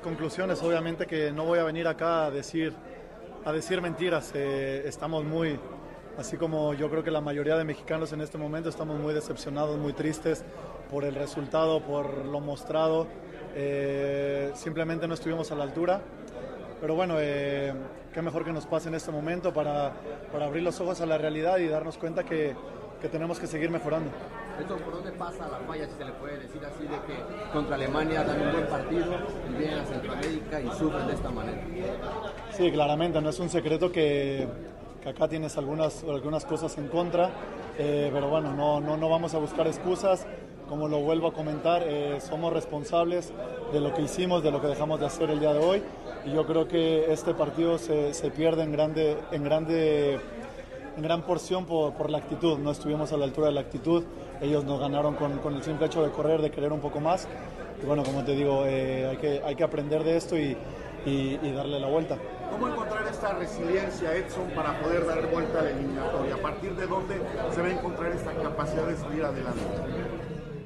[0.00, 2.72] Conclusiones, obviamente que no voy a venir acá a decir,
[3.44, 4.30] a decir mentiras.
[4.36, 5.58] Eh, estamos muy,
[6.18, 9.76] así como yo creo que la mayoría de mexicanos en este momento estamos muy decepcionados,
[9.76, 10.44] muy tristes
[10.88, 13.08] por el resultado, por lo mostrado.
[13.60, 16.00] Eh, simplemente no estuvimos a la altura.
[16.80, 17.74] Pero bueno, eh,
[18.14, 19.92] qué mejor que nos pase en este momento para,
[20.30, 22.54] para abrir los ojos a la realidad y darnos cuenta que,
[23.02, 24.10] que tenemos que seguir mejorando.
[24.84, 28.22] ¿por dónde pasa la falla, si se le puede decir así, de que contra Alemania
[28.22, 29.06] dan un buen partido
[29.48, 31.60] y vienen a Centroamérica y sufren de esta manera?
[32.50, 34.48] Sí, claramente, no es un secreto que,
[35.02, 37.30] que acá tienes algunas, algunas cosas en contra,
[37.76, 40.26] eh, pero bueno, no, no, no vamos a buscar excusas.
[40.68, 43.32] Como lo vuelvo a comentar, eh, somos responsables
[43.72, 45.82] de lo que hicimos, de lo que dejamos de hacer el día de hoy.
[46.26, 50.20] Y yo creo que este partido se, se pierde en grande, en grande
[50.96, 52.58] en gran porción por, por, la actitud.
[52.58, 54.04] No estuvimos a la altura de la actitud.
[54.40, 57.28] Ellos nos ganaron con, con el simple hecho de correr, de querer un poco más.
[57.80, 60.56] Y bueno, como te digo, eh, hay, que, hay que aprender de esto y,
[61.06, 62.18] y, darle la vuelta.
[62.50, 66.34] ¿Cómo encontrar esta resiliencia, Edson, para poder dar vuelta a la eliminatoria?
[66.34, 67.14] ¿A partir de dónde
[67.54, 69.60] se va a encontrar esta capacidad de salir adelante?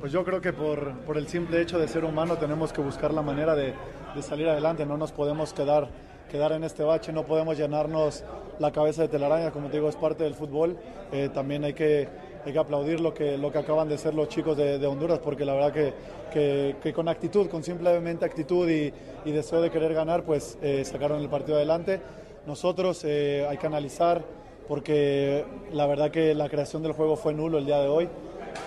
[0.03, 3.15] Pues yo creo que por, por el simple hecho de ser humano tenemos que buscar
[3.15, 3.73] la manera de,
[4.21, 4.85] salir adelante.
[4.85, 5.89] No nos podemos quedar
[6.29, 8.25] quedar en este bache, no podemos llenarnos
[8.59, 10.77] la cabeza de telaraña, como te digo, es parte del fútbol.
[11.13, 12.09] Eh, también hay que,
[12.45, 15.45] hay que aplaudir lo que, lo que acaban de ser los chicos de, Honduras, porque
[15.45, 15.95] la verdad que,
[16.33, 18.93] que, que, con actitud, con simplemente actitud y,
[19.25, 22.01] y deseo de querer ganar, pues eh, sacaron el partido adelante.
[22.45, 24.25] Nosotros eh, hay que analizar,
[24.67, 28.09] porque la verdad que la creación del juego fue nulo el día de hoy.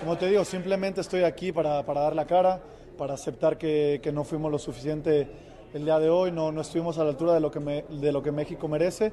[0.00, 2.60] Como te digo, simplemente estoy aquí para, para dar la cara,
[2.96, 5.28] para aceptar que, que no fuimos lo suficiente
[5.74, 8.12] el día de hoy, no, no estuvimos a la altura de lo, que me, de
[8.12, 9.12] lo que México merece,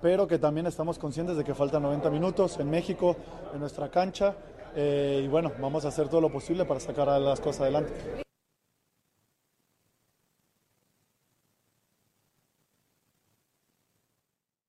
[0.00, 3.16] pero que también estamos conscientes de que faltan 90 minutos en México,
[3.52, 4.36] en nuestra cancha,
[4.76, 7.92] eh, y bueno, vamos a hacer todo lo posible para sacar a las cosas adelante.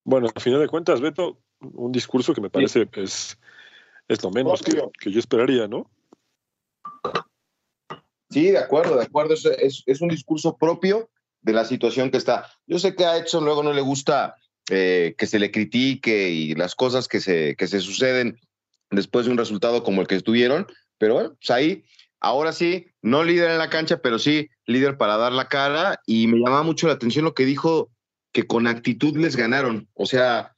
[0.04, 3.02] Bueno, al final de cuentas, Beto, un discurso que me parece sí.
[3.02, 3.40] es,
[4.08, 5.90] es lo menos que, que, yo esperaría, ¿no?
[8.30, 9.34] Sí, de acuerdo, de acuerdo.
[9.34, 11.10] Es, es, es, un discurso propio
[11.42, 12.52] de la situación que está.
[12.68, 14.36] Yo sé que a Edson luego no le gusta
[14.72, 18.40] eh, que se le critique y las cosas que se, que se suceden
[18.90, 20.66] después de un resultado como el que estuvieron,
[20.98, 21.84] pero bueno, pues ahí,
[22.20, 26.26] ahora sí, no líder en la cancha, pero sí líder para dar la cara y
[26.26, 27.92] me llamaba mucho la atención lo que dijo
[28.32, 30.55] que con actitud les ganaron, o sea,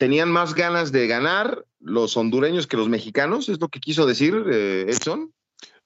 [0.00, 4.34] tenían más ganas de ganar los hondureños que los mexicanos, es lo que quiso decir
[4.50, 5.30] eh, Edson.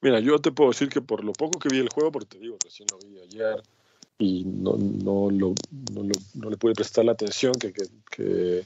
[0.00, 2.38] Mira, yo te puedo decir que por lo poco que vi el juego, porque te
[2.38, 3.60] digo, recién lo vi ayer
[4.18, 5.54] y no, no, lo,
[5.92, 8.64] no, lo, no le pude prestar la atención que, que, que,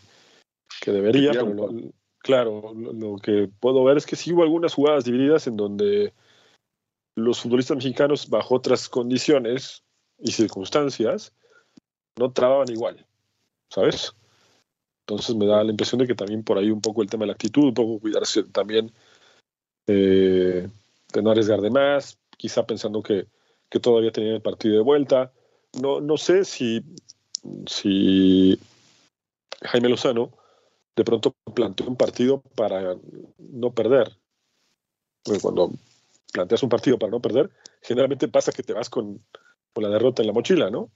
[0.82, 1.70] que debería, pero lo,
[2.18, 6.12] claro, lo, lo, que puedo ver es que sí hubo algunas jugadas divididas en donde
[7.16, 9.82] los futbolistas mexicanos, bajo otras condiciones
[10.18, 11.32] y circunstancias,
[12.18, 13.06] no trababan igual,
[13.70, 14.12] ¿sabes?
[15.09, 17.29] Entonces me da la impresión de que también por ahí un poco el tema de
[17.29, 18.92] la actitud, un poco cuidarse también
[19.87, 20.68] eh,
[21.14, 23.27] de no arriesgar de más, quizá pensando que,
[23.71, 25.33] que todavía tenían el partido de vuelta.
[25.81, 26.85] No, no sé si,
[27.66, 28.61] si
[29.62, 30.31] Jaime Lozano
[30.94, 32.94] de pronto planteó un partido para
[33.38, 34.14] no perder.
[35.23, 35.71] Porque cuando
[36.35, 37.49] planteas un partido para no perder,
[37.81, 39.18] generalmente pasa que te vas con,
[39.73, 40.90] con la derrota en la mochila, ¿no?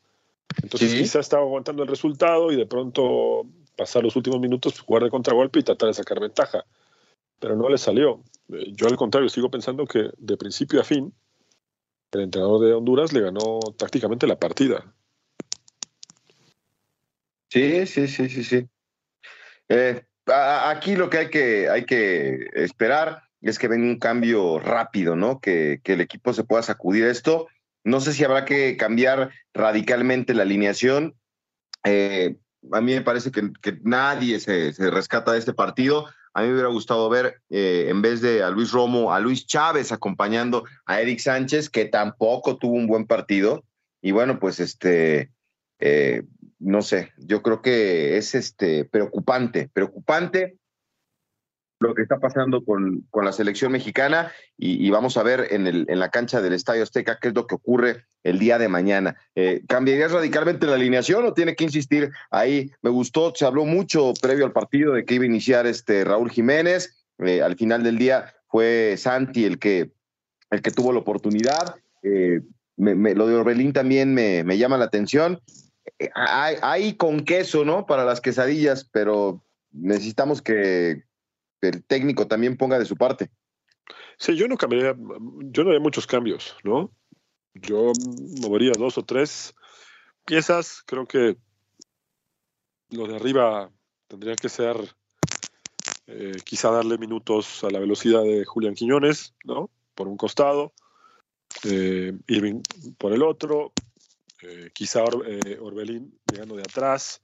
[0.63, 0.99] Entonces sí.
[0.99, 5.61] quizá estaba aguantando el resultado y de pronto pasar los últimos minutos, jugar de contragolpe
[5.61, 6.65] y tratar de sacar ventaja.
[7.39, 8.23] Pero no le salió.
[8.49, 11.13] Yo al contrario, sigo pensando que de principio a fin,
[12.13, 14.93] el entrenador de Honduras le ganó tácticamente la partida.
[17.49, 18.69] Sí, sí, sí, sí, sí.
[19.69, 25.17] Eh, aquí lo que hay que, hay que esperar es que venga un cambio rápido,
[25.17, 25.41] ¿no?
[25.41, 27.49] Que, que, el equipo se pueda sacudir esto.
[27.85, 31.15] No sé si habrá que cambiar radicalmente la alineación.
[31.85, 32.37] Eh,
[32.71, 33.51] a mí me parece que,
[33.83, 36.07] nadie se, se, rescata de este partido.
[36.35, 39.47] A mí me hubiera gustado ver, eh, en vez de a Luis Romo, a Luis
[39.47, 43.65] Chávez acompañando a Eric Sánchez, que tampoco tuvo un buen partido.
[44.01, 45.31] Y bueno, pues este,
[45.79, 46.23] eh,
[46.59, 50.57] no sé, yo creo que es este, preocupante, preocupante
[51.83, 55.87] lo que está pasando con, con la selección mexicana y, vamos a ver en, el,
[55.89, 59.17] en la cancha del Estadio Azteca qué es lo que ocurre el día de mañana.
[59.35, 62.71] Eh, ¿Cambiarías radicalmente la alineación o tiene que insistir ahí?
[62.83, 66.31] Me gustó, se habló mucho previo al partido de que iba a iniciar este Raúl
[66.31, 67.05] Jiménez.
[67.19, 69.91] Eh, al final del día fue Santi el que,
[70.51, 71.77] el que tuvo la oportunidad.
[72.03, 72.41] Eh,
[72.77, 75.41] lo de Orbelín también me, me llama la atención.
[76.15, 77.87] Hay, hay, con queso, ¿no?
[77.87, 79.43] Para las quesadillas, pero
[79.73, 81.05] necesitamos que,
[81.69, 83.31] el técnico también ponga de su parte.
[84.19, 86.93] Sí, yo no cambiaría, yo no haría muchos cambios, ¿no?
[87.55, 87.93] Yo
[88.41, 89.55] movería dos o tres
[90.25, 90.83] piezas.
[90.87, 91.37] Creo que
[92.91, 93.71] lo de arriba
[94.09, 94.77] tendría que ser
[96.07, 99.71] eh, quizá darle minutos a la velocidad de Julián Quiñones, ¿no?
[99.95, 100.73] Por un costado,
[101.65, 102.63] eh, Irving
[102.99, 103.73] por el otro,
[104.43, 107.22] eh, quizá Orbelín llegando de atrás.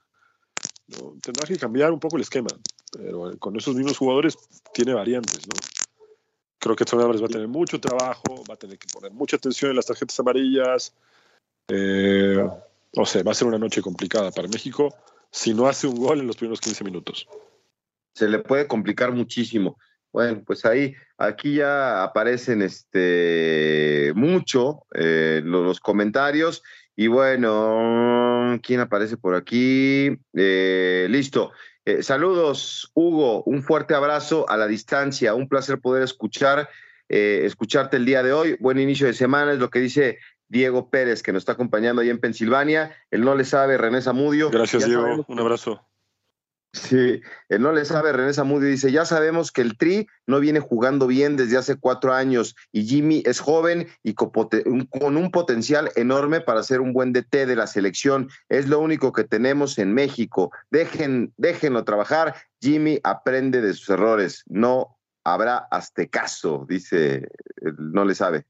[0.89, 1.15] ¿No?
[1.21, 2.51] Tendrá que cambiar un poco el esquema
[2.93, 4.37] pero con esos mismos jugadores
[4.73, 5.55] tiene variantes, ¿no?
[6.59, 9.37] Creo que Edson Álvarez va a tener mucho trabajo, va a tener que poner mucha
[9.37, 10.93] atención en las tarjetas amarillas.
[11.69, 12.45] Eh,
[12.97, 14.95] no sé, va a ser una noche complicada para México
[15.31, 17.29] si no hace un gol en los primeros 15 minutos.
[18.15, 19.79] Se le puede complicar muchísimo.
[20.11, 26.65] Bueno, pues ahí, aquí ya aparecen este mucho eh, los, comentarios.
[27.01, 30.19] Y bueno, ¿quién aparece por aquí?
[30.35, 31.53] Eh, listo.
[31.85, 36.69] Eh, saludos, Hugo, un fuerte abrazo a la distancia, un placer poder escuchar,
[37.09, 38.57] eh, escucharte el día de hoy.
[38.59, 42.11] Buen inicio de semana, es lo que dice Diego Pérez, que nos está acompañando ahí
[42.11, 42.97] en Pensilvania.
[43.13, 44.51] Él no le sabe, René Zamudio.
[44.51, 45.88] Gracias, Diego, un abrazo.
[46.73, 50.61] Sí, él no le sabe, René Zamudio dice, ya sabemos que el Tri no viene
[50.61, 56.43] jugando bien desde hace cuatro años y Jimmy es joven y con un potencial enorme
[56.43, 58.29] para ser un buen DT de la selección.
[58.51, 60.53] Es lo único que tenemos en México.
[60.71, 62.35] Dejen, déjenlo trabajar.
[62.61, 64.45] Jimmy aprende de sus errores.
[64.47, 67.29] No habrá hasta caso, dice,
[67.79, 68.45] no le sabe.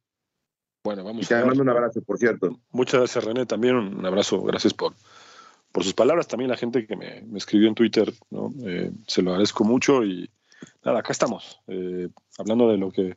[0.83, 2.59] Bueno, vamos y te mando un abrazo, por cierto.
[2.70, 3.46] Muchas gracias, René.
[3.46, 4.42] También un abrazo.
[4.42, 4.92] Gracias por
[5.72, 8.52] por sus palabras, también la gente que me, escribió en Twitter, ¿no?
[8.64, 10.31] Eh, se lo agradezco mucho y
[10.85, 13.16] nada, acá estamos, eh, hablando de lo, que,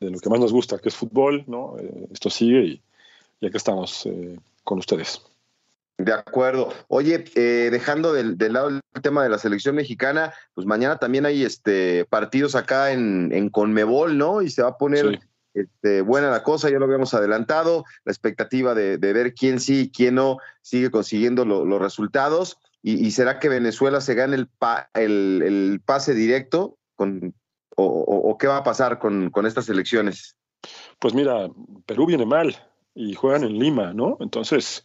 [0.00, 1.76] de lo que más nos gusta, que es fútbol, ¿no?
[1.78, 2.82] Eh, esto sigue y,
[3.40, 4.08] y acá estamos
[4.64, 5.22] con ustedes.
[5.98, 6.72] De acuerdo.
[6.88, 7.18] Oye,
[7.70, 12.54] dejando del, lado el tema de la selección mexicana, pues mañana también hay este partidos
[12.54, 14.42] acá en, en Conmebol, ¿no?
[14.42, 15.20] Y se va a poner
[15.54, 19.90] este, buena la cosa, ya lo habíamos adelantado, la expectativa de, ver quién sí y
[19.90, 22.58] quién no sigue consiguiendo los resultados.
[22.84, 24.48] Y, será que Venezuela se gane el,
[25.42, 27.32] el, pase directo con,
[27.76, 30.36] o, qué va a pasar con, estas elecciones?
[30.98, 31.48] Pues mira,
[31.86, 32.56] Perú viene mal
[32.94, 34.16] y juegan en Lima, ¿no?
[34.18, 34.84] Entonces,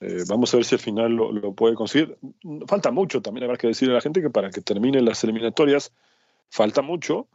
[0.00, 2.18] eh, vamos a ver si al final lo, puede conseguir.
[2.66, 5.92] Falta mucho también, habrá que decirle a la gente que para que terminen las eliminatorias,
[6.50, 7.28] falta mucho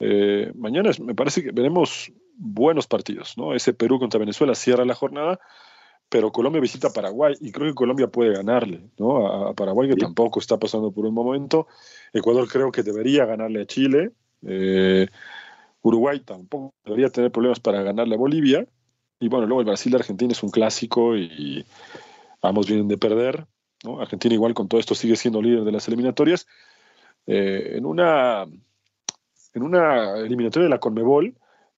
[0.00, 3.54] eh, mañana me parece que veremos buenos partidos, ¿no?
[3.54, 5.40] Ese Perú contra Venezuela cierra la jornada,
[6.08, 9.26] pero Colombia visita Paraguay y creo que Colombia puede ganarle, ¿no?
[9.26, 11.66] A, Paraguay que tampoco está pasando por un momento.
[12.12, 14.12] Ecuador creo que debería ganarle a Chile.
[14.46, 15.08] Eh,
[15.82, 18.66] Uruguay tampoco debería tener problemas para ganarle a Bolivia.
[19.18, 21.64] Y bueno, luego el Brasil-Argentina es un clásico y
[22.42, 23.46] ambos vienen de perder.
[23.82, 24.00] ¿no?
[24.00, 26.46] Argentina igual con todo esto sigue siendo líder de las eliminatorias.
[27.26, 28.46] Eh, en una
[29.56, 31.34] en una eliminatoria de la Conmebol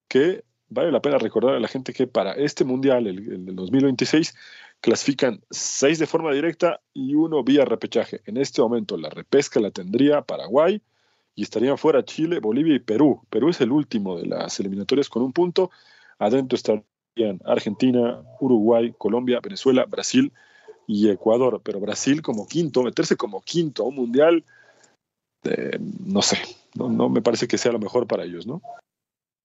[0.09, 4.35] que vale la pena recordar a la gente que para este mundial, el, del 2026,
[4.81, 8.21] clasifican seis de forma directa y uno vía repechaje.
[8.25, 10.81] En este momento la repesca la tendría Paraguay
[11.35, 13.21] y estarían fuera Chile, Bolivia y Perú.
[13.29, 15.71] Perú es el último de las eliminatorias con un punto.
[16.17, 20.33] Adentro estarían Argentina, Uruguay, Colombia, Venezuela, Brasil
[20.85, 21.61] y Ecuador.
[21.63, 24.43] Pero Brasil como quinto, meterse como quinto a un mundial,
[25.45, 26.39] eh, no sé,
[26.75, 28.61] no, me parece que sea lo mejor para ellos, ¿no?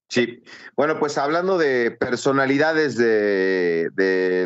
[0.08, 0.42] Sí,
[0.76, 3.90] bueno, pues hablando de personalidades de,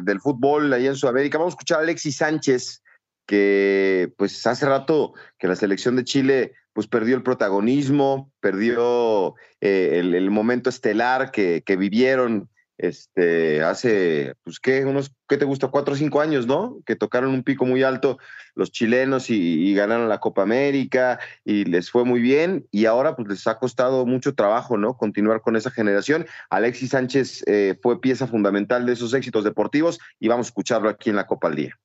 [0.02, 2.82] del fútbol ahí en Sudamérica, vamos a escuchar a Alexis Sánchez,
[3.26, 9.98] que pues hace rato que la selección de Chile pues perdió el protagonismo, perdió eh,
[9.98, 12.48] el, momento estelar que, que vivieron
[12.78, 14.84] este, hace, pues, ¿qué?
[14.84, 15.68] Unos, ¿qué te gusta?
[15.68, 16.78] Cuatro o cinco años, ¿no?
[16.86, 18.18] Que tocaron un pico muy alto
[18.54, 23.28] los chilenos y, ganaron la Copa América y les fue muy bien y ahora pues
[23.28, 24.96] les ha costado mucho trabajo, ¿no?
[24.96, 26.26] Continuar con esa generación.
[26.50, 31.10] Alexis Sánchez eh, fue pieza fundamental de esos éxitos deportivos y vamos a escucharlo aquí
[31.10, 31.78] en la Copa al Día.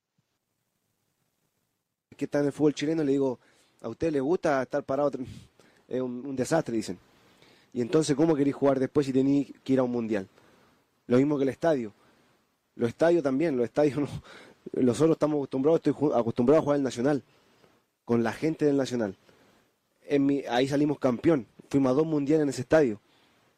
[2.18, 3.04] ¿Qué tal el fútbol chileno?
[3.04, 3.40] Le digo,
[3.82, 5.12] ¿a usted le gusta estar parado?
[5.88, 6.98] Es un, un desastre, dicen.
[7.74, 10.28] Y entonces, ¿cómo queréis jugar después si tenéis que ir a un mundial?
[11.08, 11.94] Lo mismo que el estadio.
[12.76, 14.08] Los estadios también, los estadios no,
[14.82, 17.24] nosotros estamos acostumbrados, estoy acostumbrado a jugar el Nacional,
[18.06, 19.16] con la gente del Nacional.
[20.04, 21.48] en mi, ahí salimos campeón.
[21.70, 23.02] Fuimos a dos mundiales en ese estadio.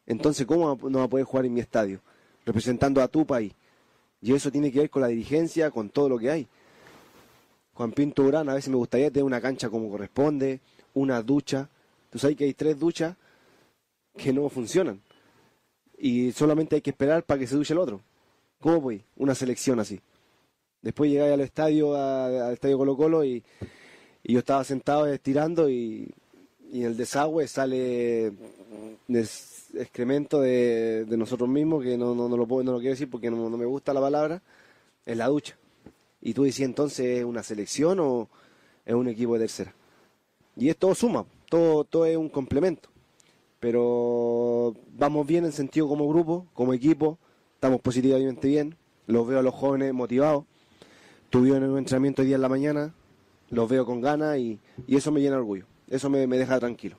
[0.05, 2.01] Entonces, ¿cómo no va a poder jugar en mi estadio?
[2.45, 3.53] Representando a tu país.
[4.21, 6.47] Y eso tiene que ver con la dirigencia, con todo lo que hay.
[7.73, 10.61] Juan Pinto Urán, a veces me gustaría tener una cancha como corresponde,
[10.93, 11.69] una ducha.
[12.09, 13.17] Tú sabes que hay tres duchas
[14.15, 15.01] que no funcionan.
[15.97, 18.01] Y solamente hay que esperar para que se duche el otro.
[18.59, 19.03] ¿Cómo voy?
[19.15, 19.99] Una selección así.
[20.81, 23.43] Después llegáis al estadio, al estadio Colo Colo y,
[24.23, 26.11] yo estaba sentado estirando y,
[26.71, 28.33] y en el desagüe sale
[29.77, 33.49] excremento de, nosotros mismos, que no, no, lo puedo, no lo quiero decir porque no,
[33.49, 34.41] me gusta la palabra,
[35.05, 35.57] en la ducha.
[36.21, 38.29] Y tú decías entonces, ¿es una selección o
[38.85, 39.73] es un equipo de tercera?
[40.55, 42.89] Y es todo suma, todo, todo es un complemento.
[43.65, 47.17] Pero vamos bien en sentido como grupo, como equipo,
[47.55, 48.77] estamos positivamente bien.
[49.07, 50.45] Los veo a los jóvenes motivados.
[51.31, 52.93] Tuvieron un entrenamiento hoy día en la mañana,
[53.49, 55.65] los veo con ganas y, y eso me llena de orgullo.
[55.87, 56.95] Eso me, me deja tranquilo.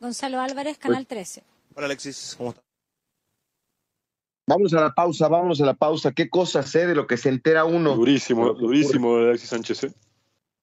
[0.00, 1.42] Gonzalo Álvarez, Canal 13.
[1.74, 2.64] Hola Alexis, ¿cómo estás?
[4.48, 6.12] Vámonos a la pausa, vámonos a la pausa.
[6.12, 7.94] ¿Qué cosa sé de lo que se entera uno?
[7.94, 9.84] Durísimo, durísimo Alexis Sánchez.
[9.84, 9.94] ¿eh?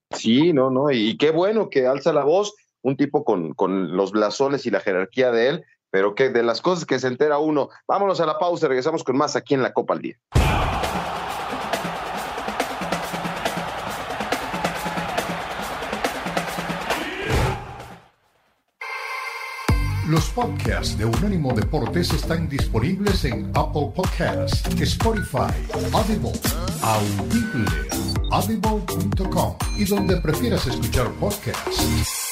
[0.10, 4.12] Sí, no, no, y qué bueno que alza la voz, un tipo con, con los
[4.12, 7.70] blasones y la jerarquía de él, pero que de las cosas que se entera uno.
[7.88, 10.18] Vámonos a la pausa, regresamos con más aquí en la Copa al Día.
[20.12, 25.54] Los podcasts de Unánimo Deportes están disponibles en Apple Podcasts, Spotify,
[25.94, 26.34] Audible,
[26.82, 27.66] Audible,
[28.30, 32.31] audible.com y donde prefieras escuchar podcasts.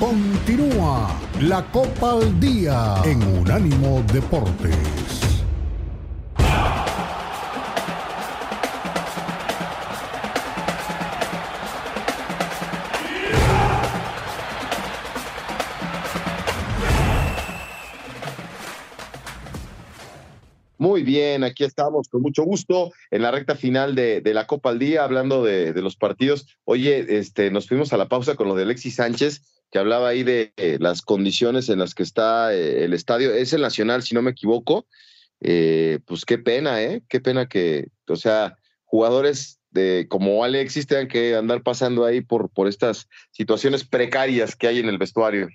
[0.00, 1.10] Continúa
[1.42, 5.09] la Copa al Día en Unánimo Deportes.
[21.02, 25.04] Bien, aquí estamos con mucho gusto en la recta final de, la Copa al Día,
[25.04, 26.46] hablando de, los partidos.
[26.64, 30.22] Oye, este, nos fuimos a la pausa con lo de Alexis Sánchez, que hablaba ahí
[30.22, 33.32] de eh, las condiciones en las que está eh, el estadio.
[33.32, 34.86] Es el Nacional, si no me equivoco.
[35.40, 37.02] Eh, pues qué pena, ¿eh?
[37.08, 42.50] Qué pena que, o sea, jugadores de como Alexis tengan que andar pasando ahí por,
[42.50, 45.48] por estas situaciones precarias que hay en el vestuario.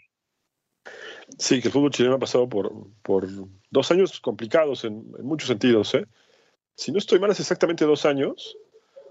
[1.37, 2.71] Sí, que el fútbol chileno ha pasado por,
[3.01, 3.27] por
[3.69, 5.93] dos años complicados en, muchos sentidos.
[5.95, 6.05] ¿eh?
[6.75, 8.57] Si no estoy mal, es exactamente dos años.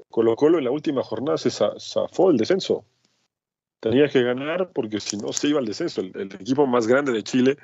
[0.08, 2.84] Colo Colo en la última jornada se zafó el descenso.
[3.80, 6.00] Tenía que ganar porque si no se iba al descenso.
[6.00, 7.56] El, equipo más grande de Chile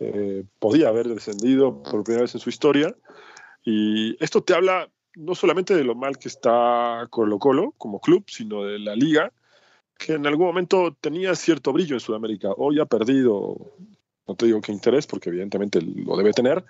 [0.00, 2.96] eh, podía haber descendido por primera vez en su historia.
[3.64, 8.24] Y esto te habla no solamente de lo mal que está Colo Colo como club,
[8.26, 9.32] sino de la liga
[10.04, 12.50] que en algún momento tenía cierto brillo en Sudamérica.
[12.56, 13.56] Hoy ha perdido,
[14.26, 16.64] no te digo qué interés, porque evidentemente lo debe tener,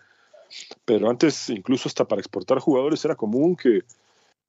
[0.85, 3.83] pero antes incluso hasta para exportar jugadores era común que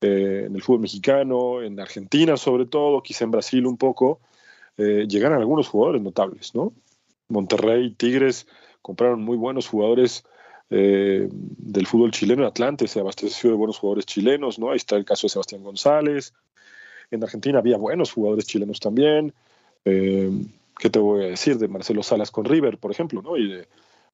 [0.01, 4.19] eh, en el fútbol mexicano, en Argentina sobre todo, quizá en Brasil un poco,
[4.77, 6.73] eh, llegaran algunos jugadores notables, ¿no?
[7.29, 8.47] Monterrey, Tigres
[8.81, 10.25] compraron muy buenos jugadores
[10.69, 14.71] eh, del fútbol chileno, Atlante se abasteció de buenos jugadores chilenos, ¿no?
[14.71, 16.33] Ahí está el caso de Sebastián González,
[17.13, 19.33] en Argentina había buenos jugadores chilenos también.
[19.85, 20.31] Eh,
[20.77, 21.57] ¿Qué te voy a decir?
[21.57, 23.37] De Marcelo Salas con River, por ejemplo, ¿no?
[23.37, 23.67] Y de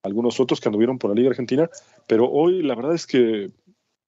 [0.04, 1.70] algunos otros que anduvieron por la Liga Argentina.
[2.08, 3.52] Pero hoy la verdad es que,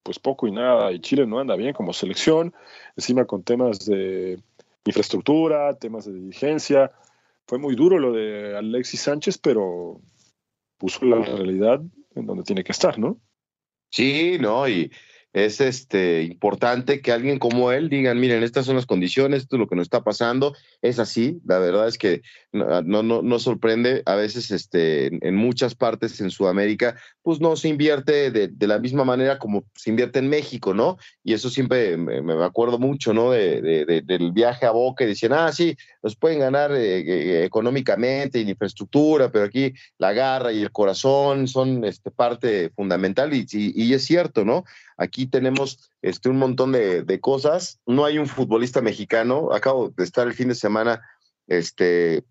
[0.03, 0.91] pues poco y nada.
[0.91, 2.53] Y Chile no anda bien como selección.
[2.95, 4.39] Encima con temas de
[4.85, 6.91] infraestructura, temas de dirigencia.
[7.47, 10.01] Fue muy duro lo de Alexis Sánchez, pero
[10.77, 11.81] puso la realidad
[12.15, 13.17] en donde tiene que estar, ¿no?
[13.89, 14.91] Sí, no, y
[15.33, 19.59] es este, importante que alguien como él digan, miren, estas son las condiciones, esto es
[19.59, 22.21] lo que nos está pasando, es así, la verdad es que
[22.51, 27.69] no, no, no sorprende, a veces este, en muchas partes en Sudamérica, pues no se
[27.69, 30.97] invierte de, de, la misma manera como se invierte en México, ¿no?
[31.23, 33.31] Y eso siempre me, acuerdo mucho, ¿no?
[33.31, 37.45] De, de, del viaje a Boca y decían, ah, sí, nos pueden ganar eh, eh,
[37.45, 43.45] económicamente la infraestructura, pero aquí la garra y el corazón son este, parte fundamental y,
[43.51, 44.65] y es cierto, ¿no?
[45.01, 47.79] Aquí tenemos este, un montón de, de, cosas.
[47.87, 49.49] No hay un futbolista mexicano.
[49.51, 51.01] Acabo de estar el fin de semana,
[51.47, 52.23] este,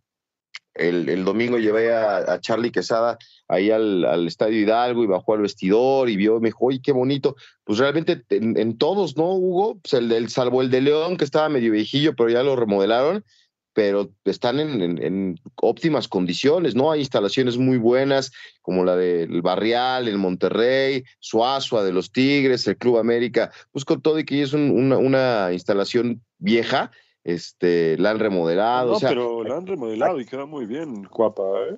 [0.74, 3.18] el, el domingo llevé a, a, Charlie Quesada
[3.48, 6.92] ahí al, al, Estadio Hidalgo y bajó al vestidor y vio, me dijo, ¡ay, qué
[6.92, 7.34] bonito!
[7.64, 9.80] Pues realmente en, todos, ¿no, Hugo?
[9.82, 13.24] Pues el, el, salvo el de León, que estaba medio viejillo, pero ya lo remodelaron.
[13.72, 16.90] Pero están en, en- en óptimas condiciones, ¿no?
[16.90, 22.76] Hay instalaciones muy buenas, como la del Barrial, el Monterrey, Suazua de los Tigres, el
[22.76, 26.90] Club América, pues con todo y que es un- una, una instalación vieja,
[27.22, 31.04] este, la han remodelado, No, o sea, pero la han remodelado y queda muy bien,
[31.04, 31.76] Cuapa, ¿eh?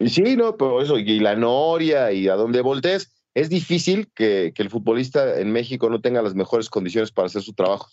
[0.00, 4.52] y sí, no, pero eso, y la Noria y a donde voltees, es difícil que,
[4.54, 7.88] que el futbolista en México no tenga las mejores condiciones para hacer su trabajo.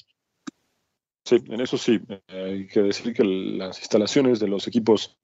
[1.26, 2.00] Sí, en eso sí.
[2.10, 5.18] Eh, hay que decir que las instalaciones de los equipos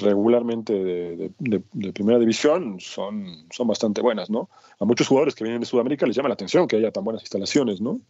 [0.00, 4.48] regularmente de, de- de- primera división son, son bastante buenas, ¿no?
[4.78, 7.22] A muchos jugadores que vienen de Sudamérica les llama la atención que haya tan buenas
[7.22, 8.00] instalaciones, ¿no?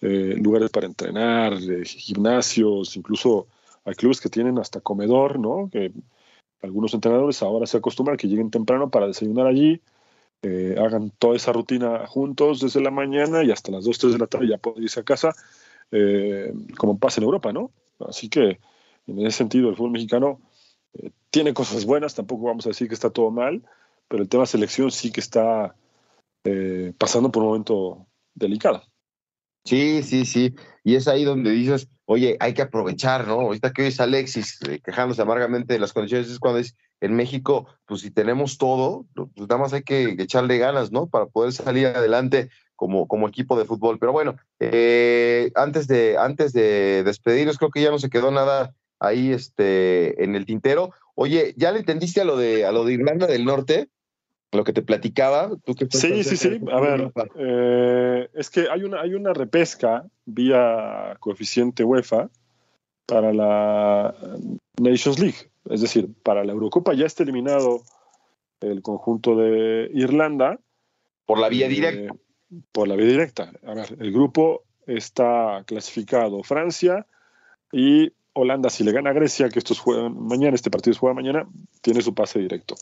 [0.00, 3.46] Eh, lugares para entrenar, eh, gimnasios, incluso
[3.84, 5.68] hay clubes que tienen hasta comedor, ¿no?
[5.70, 5.92] Que
[6.62, 9.80] algunos entrenadores ahora se acostumbran que lleguen temprano para desayunar allí,
[10.78, 14.26] hagan toda esa rutina juntos desde la mañana y hasta las 2, 3 de la
[14.28, 15.34] tarde ya pueden irse a casa,
[15.90, 17.70] eh, como pasa en Europa, ¿no?
[18.00, 18.58] Así que
[19.06, 20.40] en ese sentido el fútbol mexicano
[20.94, 23.62] eh, tiene cosas buenas, tampoco vamos a decir que está todo mal,
[24.08, 25.74] pero el tema selección sí que está
[26.44, 28.82] eh, pasando por un momento delicado.
[29.64, 30.54] Sí, sí, sí.
[30.84, 33.40] Y es ahí donde dices, oye, hay que aprovechar, ¿no?
[33.40, 37.66] Ahorita que oyes a Alexis quejándose amargamente de las condiciones, es cuando es en México,
[37.84, 41.08] pues si tenemos todo, pues nada más hay que echarle ganas, ¿no?
[41.08, 43.98] Para poder salir adelante como, como equipo de fútbol.
[43.98, 48.74] Pero bueno, eh, antes, de, antes de despedirnos, creo que ya no se quedó nada
[49.00, 50.92] ahí este, en el tintero.
[51.14, 53.88] Oye, ¿ya le entendiste a lo de, a lo de Irlanda del Norte?
[54.52, 56.60] Lo que te platicaba, tú que Sí, sí, sí.
[56.70, 62.30] A ver, eh, es que hay una, hay una repesca vía coeficiente UEFA
[63.06, 64.14] para la
[64.80, 65.50] Nations League.
[65.68, 67.82] Es decir, para la Eurocopa ya está eliminado
[68.60, 70.58] el conjunto de Irlanda.
[71.26, 72.14] Por la vía Eh, directa.
[72.72, 73.52] Por la vía directa.
[73.66, 77.06] A ver, el grupo está clasificado Francia
[77.72, 81.14] y Holanda, si le gana a Grecia, que estos juegan mañana, este partido se juega
[81.14, 81.48] mañana,
[81.80, 82.74] tiene su pase directo.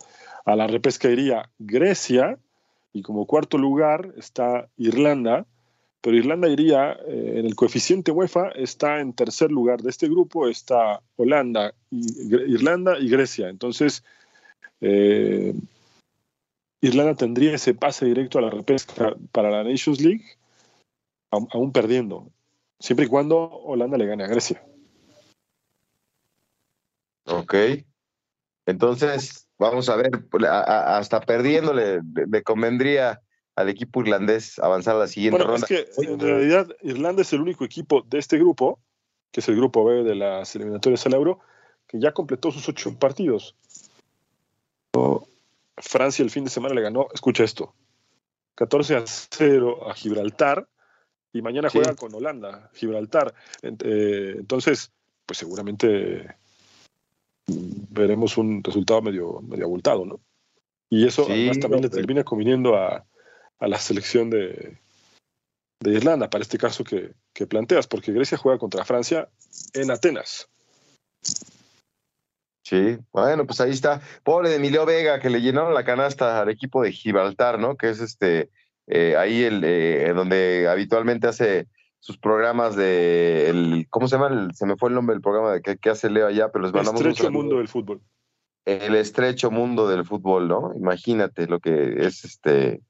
[0.45, 2.39] A la repesca iría Grecia
[2.93, 5.47] y como cuarto lugar está Irlanda,
[6.01, 10.49] pero Irlanda iría eh, en el coeficiente UEFA, está en tercer lugar de este grupo,
[10.49, 13.49] está Holanda, Irlanda y Grecia.
[13.49, 14.05] Entonces,
[14.81, 15.55] eh,
[16.85, 20.25] Irlanda tendría ese pase directo a la repesca para la Nations League,
[21.31, 22.31] aún, aún perdiendo,
[22.79, 24.63] siempre y cuando Holanda le gane a Grecia.
[27.27, 27.55] Ok.
[28.67, 30.11] Entonces, vamos a ver,
[30.47, 33.23] a- hasta perdiéndole, le, convendría
[33.57, 35.67] al equipo irlandés avanzar a la siguiente Bueno, ronda.
[35.67, 38.79] es que en realidad Irlanda es el único equipo de este grupo,
[39.33, 41.41] que es el grupo B de las eliminatorias al Euro,
[41.87, 43.57] que ya completó sus ocho partidos.
[45.77, 47.75] Francia el fin de semana le ganó, escucha esto,
[48.55, 50.69] 14 a 0 a Gibraltar
[51.33, 51.79] y mañana Sí.
[51.79, 53.35] juega con Holanda, Gibraltar.
[53.63, 54.93] Eh, entonces,
[55.27, 56.37] pues seguramente
[57.47, 60.21] mm, veremos un resultado medio, medio abultado, ¿no?
[60.91, 63.05] Y eso Sí, además también le termina conviniendo a,
[63.59, 64.79] a la selección de,
[65.81, 69.29] de Irlanda, para este caso que, que planteas, porque Grecia juega contra Francia
[69.73, 70.49] en Atenas.
[72.65, 74.01] Sí, bueno, pues ahí está.
[74.23, 77.77] Pobre de Emilio Vega, que le llenaron la canasta al equipo de Gibraltar, ¿no?
[77.77, 78.49] Que es este,
[78.87, 81.67] eh, ahí el, eh, donde habitualmente hace
[82.01, 84.29] sus programas de, el, ¿cómo se llama?
[84.35, 86.63] El- se me fue el nombre del programa de que, que hace Leo allá, pero
[86.65, 88.01] les El mandamos un estrecho mundo del fútbol.
[88.65, 90.73] el estrecho mundo del fútbol, ¿no?
[90.75, 92.81] Imagínate lo que es este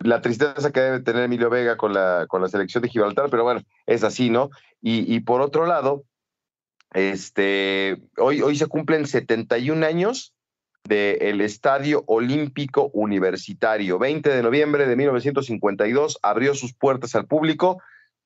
[0.00, 3.44] la tristeza que debe tener Emilio Vega con la, con la selección de Gibraltar, pero
[3.44, 4.50] bueno, es así, ¿no?
[4.80, 6.02] Y, y por otro lado,
[6.94, 10.34] este, hoy, se cumplen 71 años
[10.84, 13.98] del Estadio Olímpico Universitario.
[13.98, 17.80] 20 de noviembre de 1952 abrió sus puertas al público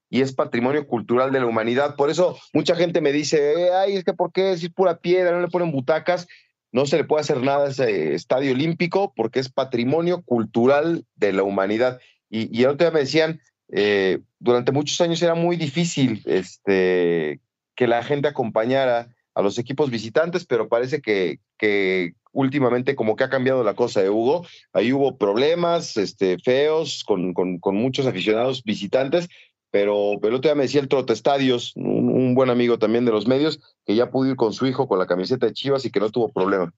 [0.08, 1.96] y es patrimonio cultural de la humanidad.
[1.96, 5.32] Por eso mucha gente me dice, "Eh, ay, es que ¿por qué decir pura piedra?
[5.32, 6.26] No le ponen butacas.
[6.72, 11.32] No se le puede hacer nada a ese estadio olímpico porque es patrimonio cultural de
[11.32, 12.00] la humanidad.
[12.28, 17.40] Y, y el otro día me decían, eh, durante muchos años era muy difícil este,
[17.76, 23.24] que la gente acompañara a los equipos visitantes, pero parece que, que últimamente como que
[23.24, 24.46] ha cambiado la cosa de Hugo.
[24.72, 29.28] Ahí hubo problemas este, feos con, con, con muchos aficionados visitantes,
[29.70, 33.12] pero el otro día me decía el Trote Estadios, un, un buen amigo también de
[33.12, 35.90] los medios, que ya pudo ir con su hijo con la camiseta de Chivas y
[35.90, 36.72] que no tuvo problema.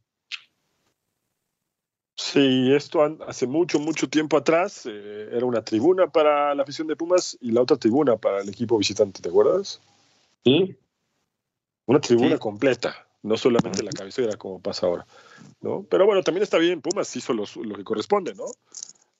[2.17, 6.97] Sí, esto hace mucho, mucho tiempo atrás eh, era una tribuna para la afición de
[6.97, 9.81] Pumas y la otra tribuna para el equipo visitante, ¿te acuerdas?
[10.45, 10.77] Sí.
[11.89, 12.39] Una tribuna Sí.
[12.39, 15.07] completa, no solamente la cabecera como pasa ahora,
[15.63, 15.87] ¿no?
[15.89, 18.45] Pero bueno, también está bien, Pumas hizo lo, que corresponde, ¿no?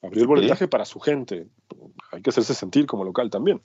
[0.03, 1.47] Abrió el boletaje para su gente.
[2.13, 3.63] Hay que hacerse sentir como local también.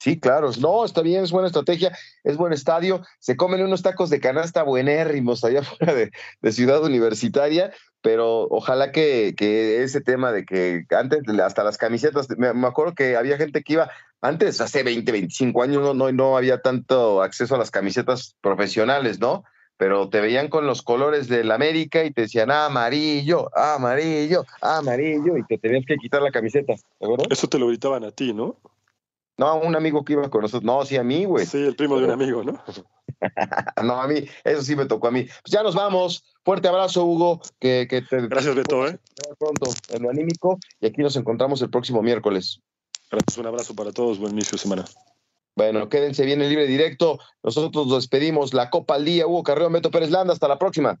[0.00, 0.50] Sí, claro.
[0.58, 3.02] No, está bien, es buena estrategia, es buen estadio.
[3.20, 7.72] Se comen unos tacos de canasta buenérrimos allá fuera de, de Ciudad Universitaria,
[8.02, 12.94] pero ojalá que, que, ese tema de que antes, hasta las camisetas, me, me, acuerdo
[12.94, 13.90] que había gente que iba,
[14.24, 19.20] antes, hace 20, 25 años, no, no, no había tanto acceso a las camisetas profesionales,
[19.20, 19.44] ¿no?
[19.76, 24.46] Pero te veían con los colores del América y te decían ah, amarillo, ah, amarillo,
[24.62, 27.26] ah, amarillo, y te tenías que quitar la camiseta, ¿de acuerdo?
[27.28, 28.56] Eso te lo gritaban a ti, ¿no?
[29.36, 30.64] No, un amigo que iba con nosotros.
[30.64, 31.44] No, sí, a mí, güey.
[31.44, 32.62] Sí, el primo de un amigo, ¿no?
[33.82, 35.24] no, a mí, eso sí me tocó a mí.
[35.24, 36.24] Pues ya nos vamos.
[36.44, 37.42] Fuerte abrazo, Hugo.
[37.58, 38.28] Que, que te...
[38.28, 38.98] Gracias, Beto, ¿eh?
[39.38, 40.58] Pronto en lo anímico.
[40.80, 42.62] Y aquí nos encontramos el próximo miércoles.
[43.38, 44.18] Un abrazo para todos.
[44.18, 44.84] Buen inicio de semana.
[45.56, 47.18] Bueno, quédense bien en libre directo.
[47.42, 48.54] Nosotros nos despedimos.
[48.54, 50.32] La Copa al Día, Hugo Carreo, Beto Pérez Landa.
[50.32, 51.00] Hasta la próxima.